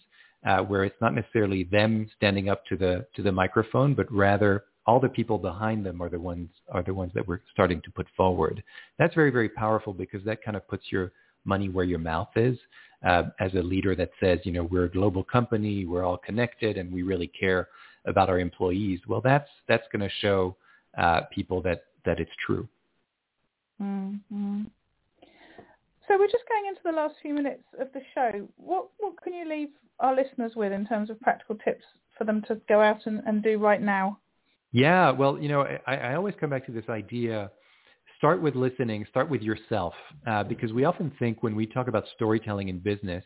uh, 0.45 0.59
where 0.59 0.83
it's 0.83 0.99
not 1.01 1.15
necessarily 1.15 1.63
them 1.63 2.09
standing 2.17 2.49
up 2.49 2.65
to 2.67 2.75
the 2.75 3.05
to 3.15 3.23
the 3.23 3.31
microphone, 3.31 3.93
but 3.93 4.11
rather 4.11 4.65
all 4.85 4.99
the 4.99 5.09
people 5.09 5.37
behind 5.37 5.85
them 5.85 6.01
are 6.01 6.09
the 6.09 6.19
ones 6.19 6.49
are 6.71 6.83
the 6.83 6.93
ones 6.93 7.11
that 7.15 7.27
we're 7.27 7.39
starting 7.51 7.81
to 7.81 7.91
put 7.91 8.07
forward. 8.15 8.61
That's 8.99 9.15
very 9.15 9.31
very 9.31 9.49
powerful 9.49 9.93
because 9.93 10.23
that 10.25 10.43
kind 10.43 10.57
of 10.57 10.67
puts 10.67 10.83
your 10.91 11.11
money 11.45 11.69
where 11.69 11.85
your 11.85 11.99
mouth 11.99 12.29
is. 12.35 12.57
Uh, 13.05 13.23
as 13.39 13.53
a 13.53 13.61
leader 13.61 13.95
that 13.95 14.09
says, 14.19 14.39
you 14.45 14.51
know, 14.51 14.63
we're 14.63 14.85
a 14.85 14.89
global 14.89 15.23
company, 15.23 15.85
we're 15.85 16.03
all 16.03 16.17
connected, 16.17 16.77
and 16.77 16.91
we 16.91 17.03
really 17.03 17.27
care 17.27 17.67
about 18.07 18.29
our 18.29 18.39
employees. 18.39 18.99
Well, 19.07 19.21
that's 19.21 19.49
that's 19.67 19.85
going 19.91 20.01
to 20.01 20.15
show 20.21 20.55
uh, 20.97 21.21
people 21.31 21.61
that 21.61 21.85
that 22.05 22.19
it's 22.19 22.31
true. 22.45 22.67
Mm-hmm. 23.81 24.63
So 26.07 26.19
we're 26.19 26.27
just 26.27 26.47
going 26.47 26.67
into 26.67 26.81
the 26.83 26.91
last 26.91 27.15
few 27.21 27.33
minutes 27.33 27.63
of 27.79 27.87
the 27.93 28.01
show. 28.13 28.47
What 28.57 28.89
what 28.99 29.21
can 29.21 29.33
you 29.33 29.47
leave 29.49 29.69
our 29.99 30.15
listeners 30.15 30.53
with 30.55 30.71
in 30.71 30.85
terms 30.85 31.09
of 31.09 31.19
practical 31.21 31.55
tips 31.55 31.83
for 32.17 32.23
them 32.25 32.43
to 32.47 32.59
go 32.69 32.81
out 32.81 33.05
and, 33.05 33.21
and 33.25 33.43
do 33.43 33.57
right 33.57 33.81
now? 33.81 34.19
Yeah, 34.71 35.11
well, 35.11 35.39
you 35.39 35.49
know, 35.49 35.65
I, 35.87 35.95
I 35.95 36.15
always 36.15 36.35
come 36.39 36.49
back 36.49 36.65
to 36.65 36.71
this 36.71 36.89
idea. 36.89 37.49
Start 38.17 38.41
with 38.41 38.55
listening. 38.55 39.05
Start 39.09 39.29
with 39.29 39.41
yourself, 39.41 39.93
uh, 40.27 40.43
because 40.43 40.73
we 40.73 40.85
often 40.85 41.11
think 41.17 41.43
when 41.43 41.55
we 41.55 41.65
talk 41.65 41.87
about 41.87 42.05
storytelling 42.15 42.69
in 42.69 42.79
business 42.79 43.23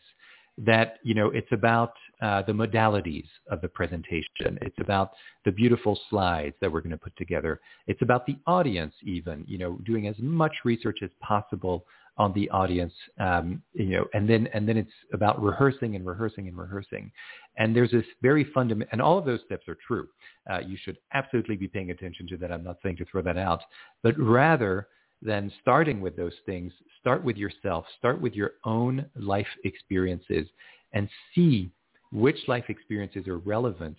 that 0.58 0.98
you 1.02 1.14
know 1.14 1.28
it's 1.28 1.50
about 1.52 1.92
uh, 2.22 2.42
the 2.42 2.52
modalities 2.52 3.26
of 3.50 3.60
the 3.60 3.68
presentation. 3.68 4.58
It's 4.62 4.78
about 4.80 5.12
the 5.44 5.52
beautiful 5.52 5.98
slides 6.08 6.54
that 6.60 6.70
we're 6.70 6.80
going 6.80 6.90
to 6.90 6.98
put 6.98 7.16
together. 7.16 7.60
It's 7.86 8.02
about 8.02 8.26
the 8.26 8.36
audience, 8.46 8.94
even 9.02 9.44
you 9.46 9.58
know, 9.58 9.78
doing 9.84 10.06
as 10.06 10.16
much 10.18 10.52
research 10.64 10.98
as 11.02 11.10
possible 11.20 11.84
on 12.18 12.34
the 12.34 12.50
audience, 12.50 12.92
um, 13.18 13.62
you 13.72 13.86
know, 13.86 14.04
and 14.12 14.28
then 14.28 14.46
and 14.52 14.68
then 14.68 14.76
it's 14.76 14.90
about 15.14 15.42
rehearsing 15.42 15.96
and 15.96 16.06
rehearsing 16.06 16.48
and 16.48 16.56
rehearsing. 16.56 17.10
And 17.56 17.74
there's 17.74 17.90
this 17.90 18.04
very 18.20 18.44
fundamental, 18.52 18.90
and 18.92 19.00
all 19.00 19.16
of 19.16 19.24
those 19.24 19.40
steps 19.46 19.66
are 19.68 19.78
true. 19.86 20.06
Uh, 20.50 20.60
you 20.60 20.76
should 20.82 20.98
absolutely 21.14 21.56
be 21.56 21.68
paying 21.68 21.90
attention 21.90 22.26
to 22.28 22.36
that. 22.36 22.52
I'm 22.52 22.64
not 22.64 22.76
saying 22.82 22.96
to 22.96 23.06
throw 23.06 23.22
that 23.22 23.38
out, 23.38 23.62
but 24.02 24.18
rather 24.18 24.88
than 25.22 25.52
starting 25.60 26.00
with 26.00 26.16
those 26.16 26.34
things, 26.46 26.72
start 27.00 27.24
with 27.24 27.36
yourself. 27.36 27.84
Start 27.98 28.20
with 28.20 28.34
your 28.34 28.52
own 28.64 29.06
life 29.16 29.46
experiences 29.64 30.46
and 30.92 31.08
see 31.34 31.70
which 32.12 32.38
life 32.48 32.64
experiences 32.68 33.26
are 33.28 33.38
relevant 33.38 33.96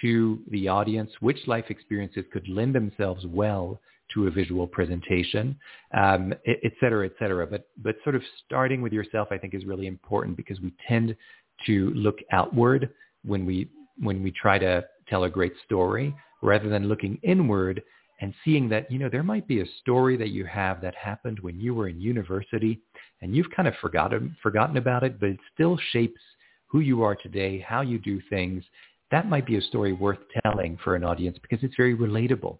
to 0.00 0.40
the 0.50 0.68
audience, 0.68 1.10
which 1.20 1.38
life 1.46 1.66
experiences 1.68 2.24
could 2.32 2.48
lend 2.48 2.74
themselves 2.74 3.26
well 3.26 3.80
to 4.14 4.26
a 4.26 4.30
visual 4.30 4.66
presentation, 4.66 5.56
um, 5.94 6.34
et 6.46 6.72
cetera, 6.80 7.06
et 7.06 7.12
cetera. 7.18 7.46
But, 7.46 7.68
but 7.82 7.96
sort 8.04 8.14
of 8.14 8.22
starting 8.44 8.82
with 8.82 8.92
yourself, 8.92 9.28
I 9.30 9.38
think, 9.38 9.54
is 9.54 9.64
really 9.64 9.86
important 9.86 10.36
because 10.36 10.60
we 10.60 10.72
tend 10.88 11.16
to 11.66 11.90
look 11.94 12.18
outward 12.32 12.90
when 13.24 13.46
we, 13.46 13.70
when 13.98 14.22
we 14.22 14.30
try 14.32 14.58
to 14.58 14.84
tell 15.08 15.24
a 15.24 15.30
great 15.30 15.52
story 15.64 16.14
rather 16.42 16.68
than 16.68 16.88
looking 16.88 17.18
inward 17.22 17.82
and 18.20 18.34
seeing 18.44 18.68
that, 18.68 18.90
you 18.90 18.98
know, 18.98 19.08
there 19.08 19.22
might 19.22 19.46
be 19.46 19.60
a 19.60 19.66
story 19.80 20.16
that 20.16 20.30
you 20.30 20.44
have 20.44 20.80
that 20.80 20.94
happened 20.94 21.38
when 21.40 21.58
you 21.60 21.74
were 21.74 21.88
in 21.88 22.00
university 22.00 22.80
and 23.20 23.34
you've 23.34 23.50
kind 23.54 23.68
of 23.68 23.74
forgotten, 23.80 24.36
forgotten 24.42 24.76
about 24.76 25.02
it, 25.02 25.18
but 25.20 25.30
it 25.30 25.38
still 25.54 25.78
shapes 25.90 26.20
who 26.72 26.80
you 26.80 27.02
are 27.02 27.14
today, 27.14 27.60
how 27.60 27.82
you 27.82 27.98
do 27.98 28.20
things. 28.30 28.64
That 29.10 29.28
might 29.28 29.44
be 29.44 29.56
a 29.56 29.60
story 29.60 29.92
worth 29.92 30.18
telling 30.42 30.78
for 30.82 30.96
an 30.96 31.04
audience 31.04 31.36
because 31.42 31.62
it's 31.62 31.76
very 31.76 31.94
relatable. 31.94 32.58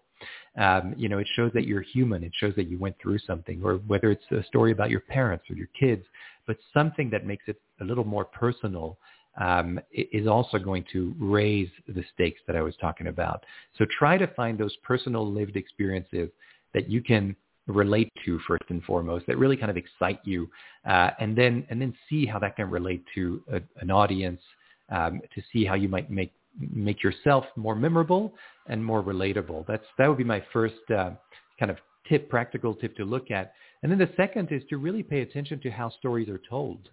Um, 0.55 0.93
you 0.95 1.09
know, 1.09 1.17
it 1.17 1.27
shows 1.35 1.51
that 1.55 1.65
you're 1.65 1.81
human. 1.81 2.23
It 2.23 2.31
shows 2.39 2.53
that 2.55 2.67
you 2.67 2.77
went 2.77 2.95
through 3.01 3.17
something, 3.19 3.59
or 3.63 3.77
whether 3.87 4.11
it's 4.11 4.23
a 4.31 4.43
story 4.43 4.71
about 4.71 4.91
your 4.91 4.99
parents 4.99 5.45
or 5.49 5.55
your 5.55 5.67
kids, 5.77 6.05
but 6.45 6.57
something 6.73 7.09
that 7.09 7.25
makes 7.25 7.45
it 7.47 7.59
a 7.81 7.83
little 7.83 8.03
more 8.03 8.23
personal 8.23 8.99
um, 9.41 9.79
is 9.91 10.27
also 10.27 10.59
going 10.59 10.85
to 10.93 11.15
raise 11.17 11.69
the 11.87 12.03
stakes 12.13 12.39
that 12.45 12.55
I 12.55 12.61
was 12.61 12.75
talking 12.79 13.07
about. 13.07 13.43
So 13.79 13.85
try 13.97 14.19
to 14.19 14.27
find 14.27 14.59
those 14.59 14.75
personal 14.83 15.29
lived 15.29 15.55
experiences 15.55 16.29
that 16.75 16.87
you 16.87 17.01
can 17.01 17.35
relate 17.67 18.11
to 18.25 18.39
first 18.47 18.63
and 18.69 18.83
foremost 18.83 19.25
that 19.27 19.37
really 19.37 19.55
kind 19.55 19.69
of 19.69 19.77
excite 19.77 20.19
you 20.23 20.49
uh, 20.87 21.11
and 21.19 21.35
then 21.37 21.65
and 21.69 21.81
then 21.81 21.93
see 22.09 22.25
how 22.25 22.37
that 22.39 22.55
can 22.55 22.69
relate 22.69 23.03
to 23.15 23.41
a, 23.53 23.61
an 23.81 23.89
audience 23.89 24.41
um, 24.89 25.21
to 25.33 25.41
see 25.51 25.63
how 25.63 25.73
you 25.73 25.87
might 25.87 26.09
make 26.11 26.33
make 26.73 27.01
yourself 27.01 27.45
more 27.55 27.75
memorable 27.75 28.33
and 28.67 28.83
more 28.83 29.01
relatable 29.01 29.65
that's 29.65 29.85
that 29.97 30.07
would 30.07 30.17
be 30.17 30.23
my 30.23 30.43
first 30.51 30.75
uh, 30.95 31.11
kind 31.59 31.71
of 31.71 31.77
tip 32.07 32.29
practical 32.29 32.75
tip 32.75 32.95
to 32.97 33.05
look 33.05 33.31
at 33.31 33.53
and 33.81 33.91
then 33.91 33.97
the 33.97 34.09
second 34.17 34.51
is 34.51 34.61
to 34.69 34.77
really 34.77 35.03
pay 35.03 35.21
attention 35.21 35.59
to 35.59 35.69
how 35.69 35.89
stories 35.89 36.27
are 36.27 36.41
told 36.49 36.89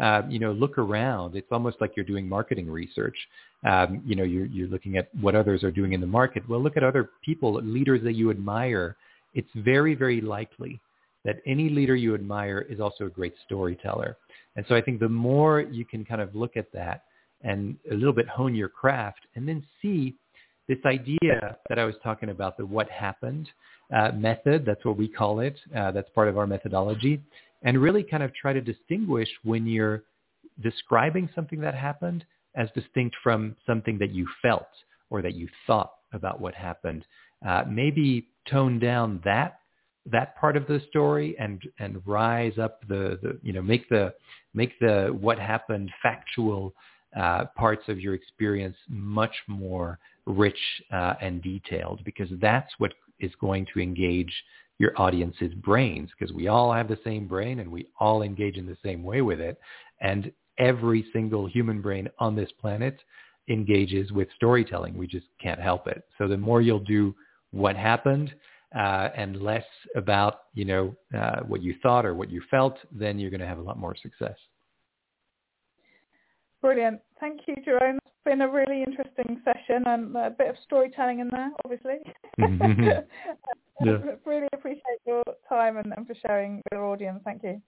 uh, 0.00 0.22
you 0.28 0.38
know, 0.38 0.52
look 0.52 0.78
around. 0.78 1.36
It's 1.36 1.50
almost 1.50 1.76
like 1.80 1.92
you're 1.94 2.06
doing 2.06 2.26
marketing 2.26 2.70
research. 2.70 3.16
Um, 3.68 4.02
you 4.06 4.16
know, 4.16 4.22
you're, 4.22 4.46
you're 4.46 4.68
looking 4.68 4.96
at 4.96 5.14
what 5.20 5.34
others 5.34 5.62
are 5.62 5.70
doing 5.70 5.92
in 5.92 6.00
the 6.00 6.06
market. 6.06 6.48
Well, 6.48 6.62
look 6.62 6.76
at 6.76 6.84
other 6.84 7.10
people, 7.22 7.60
leaders 7.62 8.02
that 8.04 8.14
you 8.14 8.30
admire. 8.30 8.96
It's 9.34 9.50
very, 9.54 9.94
very 9.94 10.20
likely 10.20 10.80
that 11.24 11.36
any 11.46 11.68
leader 11.68 11.94
you 11.94 12.14
admire 12.14 12.66
is 12.68 12.80
also 12.80 13.06
a 13.06 13.10
great 13.10 13.34
storyteller. 13.44 14.16
And 14.56 14.64
so 14.68 14.74
I 14.74 14.80
think 14.80 15.00
the 15.00 15.08
more 15.08 15.60
you 15.60 15.84
can 15.84 16.04
kind 16.04 16.20
of 16.20 16.34
look 16.34 16.56
at 16.56 16.72
that 16.72 17.04
and 17.42 17.76
a 17.90 17.94
little 17.94 18.12
bit 18.12 18.28
hone 18.28 18.54
your 18.54 18.68
craft 18.68 19.20
and 19.34 19.46
then 19.46 19.64
see 19.80 20.14
this 20.68 20.78
idea 20.86 21.56
that 21.68 21.78
I 21.78 21.84
was 21.84 21.94
talking 22.02 22.30
about, 22.30 22.56
the 22.56 22.64
what 22.64 22.88
happened 22.90 23.48
uh, 23.94 24.12
method, 24.12 24.64
that's 24.64 24.84
what 24.84 24.96
we 24.96 25.08
call 25.08 25.40
it. 25.40 25.58
Uh, 25.76 25.90
that's 25.90 26.08
part 26.10 26.28
of 26.28 26.38
our 26.38 26.46
methodology 26.46 27.20
and 27.62 27.78
really 27.78 28.02
kind 28.02 28.22
of 28.22 28.34
try 28.34 28.52
to 28.52 28.60
distinguish 28.60 29.28
when 29.42 29.66
you're 29.66 30.04
describing 30.62 31.28
something 31.34 31.60
that 31.60 31.74
happened 31.74 32.24
as 32.54 32.68
distinct 32.74 33.16
from 33.22 33.56
something 33.66 33.98
that 33.98 34.10
you 34.10 34.26
felt 34.42 34.68
or 35.10 35.22
that 35.22 35.34
you 35.34 35.48
thought 35.66 35.92
about 36.12 36.40
what 36.40 36.54
happened. 36.54 37.04
Uh, 37.46 37.64
maybe 37.68 38.28
tone 38.50 38.78
down 38.78 39.20
that 39.24 39.60
that 40.10 40.36
part 40.36 40.56
of 40.56 40.66
the 40.66 40.80
story 40.88 41.36
and 41.38 41.62
and 41.78 42.02
rise 42.06 42.58
up 42.58 42.80
the, 42.88 43.18
the 43.22 43.38
you 43.42 43.52
know 43.52 43.62
make 43.62 43.88
the 43.88 44.12
make 44.54 44.78
the 44.80 45.14
what 45.20 45.38
happened 45.38 45.90
factual 46.02 46.74
uh, 47.18 47.44
parts 47.56 47.82
of 47.88 48.00
your 48.00 48.14
experience 48.14 48.76
much 48.88 49.34
more 49.48 49.98
rich 50.26 50.58
uh, 50.92 51.14
and 51.20 51.42
detailed 51.42 52.00
because 52.04 52.28
that's 52.40 52.72
what 52.78 52.92
is 53.18 53.32
going 53.40 53.66
to 53.72 53.80
engage 53.80 54.32
your 54.78 54.92
audience's 54.96 55.52
brains 55.54 56.08
because 56.18 56.34
we 56.34 56.48
all 56.48 56.72
have 56.72 56.88
the 56.88 56.98
same 57.04 57.26
brain 57.26 57.60
and 57.60 57.70
we 57.70 57.86
all 57.98 58.22
engage 58.22 58.56
in 58.56 58.66
the 58.66 58.78
same 58.82 59.02
way 59.02 59.20
with 59.20 59.40
it. 59.40 59.58
And 60.00 60.32
every 60.58 61.04
single 61.12 61.46
human 61.46 61.82
brain 61.82 62.08
on 62.18 62.34
this 62.34 62.50
planet 62.60 62.98
engages 63.48 64.10
with 64.12 64.28
storytelling. 64.36 64.96
We 64.96 65.06
just 65.06 65.26
can't 65.40 65.60
help 65.60 65.86
it. 65.86 66.04
So 66.16 66.26
the 66.26 66.38
more 66.38 66.62
you'll 66.62 66.80
do 66.80 67.14
what 67.52 67.76
happened 67.76 68.34
uh, 68.76 69.08
and 69.16 69.40
less 69.40 69.64
about, 69.96 70.42
you 70.54 70.64
know, 70.64 70.94
uh, 71.16 71.40
what 71.40 71.62
you 71.62 71.74
thought 71.82 72.06
or 72.06 72.14
what 72.14 72.30
you 72.30 72.42
felt, 72.50 72.78
then 72.92 73.18
you're 73.18 73.30
going 73.30 73.40
to 73.40 73.46
have 73.46 73.58
a 73.58 73.62
lot 73.62 73.78
more 73.78 73.96
success. 73.96 74.36
Brilliant. 76.60 77.00
Thank 77.18 77.40
you, 77.46 77.56
Jerome. 77.64 77.98
It's 78.04 78.14
been 78.24 78.42
a 78.42 78.48
really 78.48 78.82
interesting 78.82 79.40
session 79.44 79.82
and 79.86 80.14
a 80.14 80.30
bit 80.30 80.48
of 80.48 80.56
storytelling 80.64 81.20
in 81.20 81.28
there, 81.30 81.50
obviously. 81.64 81.96
Mm-hmm. 82.38 82.82
yeah. 83.84 83.96
really 84.26 84.48
appreciate 84.52 85.00
your 85.06 85.24
time 85.48 85.78
and, 85.78 85.92
and 85.96 86.06
for 86.06 86.14
sharing 86.26 86.56
with 86.56 86.78
our 86.78 86.86
audience. 86.86 87.20
Thank 87.24 87.42
you. 87.42 87.60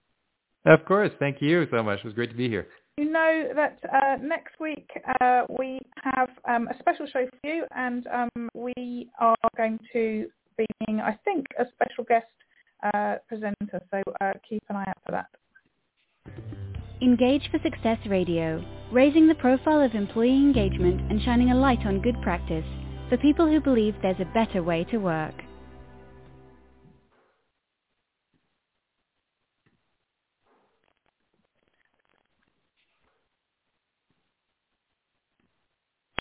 Of 0.65 0.85
course. 0.85 1.11
Thank 1.19 1.41
you 1.41 1.67
so 1.71 1.83
much. 1.83 1.99
It 1.99 2.05
was 2.05 2.13
great 2.13 2.29
to 2.29 2.35
be 2.35 2.47
here. 2.47 2.67
You 2.97 3.11
know 3.11 3.49
that 3.55 3.79
uh, 3.91 4.17
next 4.21 4.59
week 4.59 4.87
uh, 5.19 5.43
we 5.57 5.79
have 6.03 6.29
um, 6.47 6.67
a 6.67 6.77
special 6.79 7.07
show 7.07 7.25
for 7.25 7.47
you 7.49 7.65
and 7.75 8.05
um, 8.07 8.49
we 8.53 9.09
are 9.19 9.35
going 9.57 9.79
to 9.93 10.27
be 10.57 10.65
being, 10.85 10.99
I 10.99 11.17
think, 11.25 11.47
a 11.59 11.65
special 11.73 12.03
guest 12.03 12.27
uh, 12.93 13.15
presenter. 13.27 13.81
So 13.91 14.03
uh, 14.21 14.33
keep 14.47 14.61
an 14.69 14.75
eye 14.75 14.85
out 14.87 14.97
for 15.05 15.11
that. 15.11 15.27
Engage 17.01 17.49
for 17.51 17.59
Success 17.63 17.97
Radio, 18.07 18.63
raising 18.91 19.27
the 19.27 19.35
profile 19.35 19.81
of 19.81 19.93
employee 19.93 20.37
engagement 20.37 21.11
and 21.11 21.21
shining 21.23 21.51
a 21.51 21.55
light 21.55 21.85
on 21.85 22.01
good 22.01 22.21
practice 22.21 22.65
for 23.09 23.17
people 23.17 23.47
who 23.47 23.59
believe 23.59 23.95
there's 24.01 24.19
a 24.21 24.33
better 24.33 24.63
way 24.63 24.85
to 24.85 24.97
work. 24.97 25.35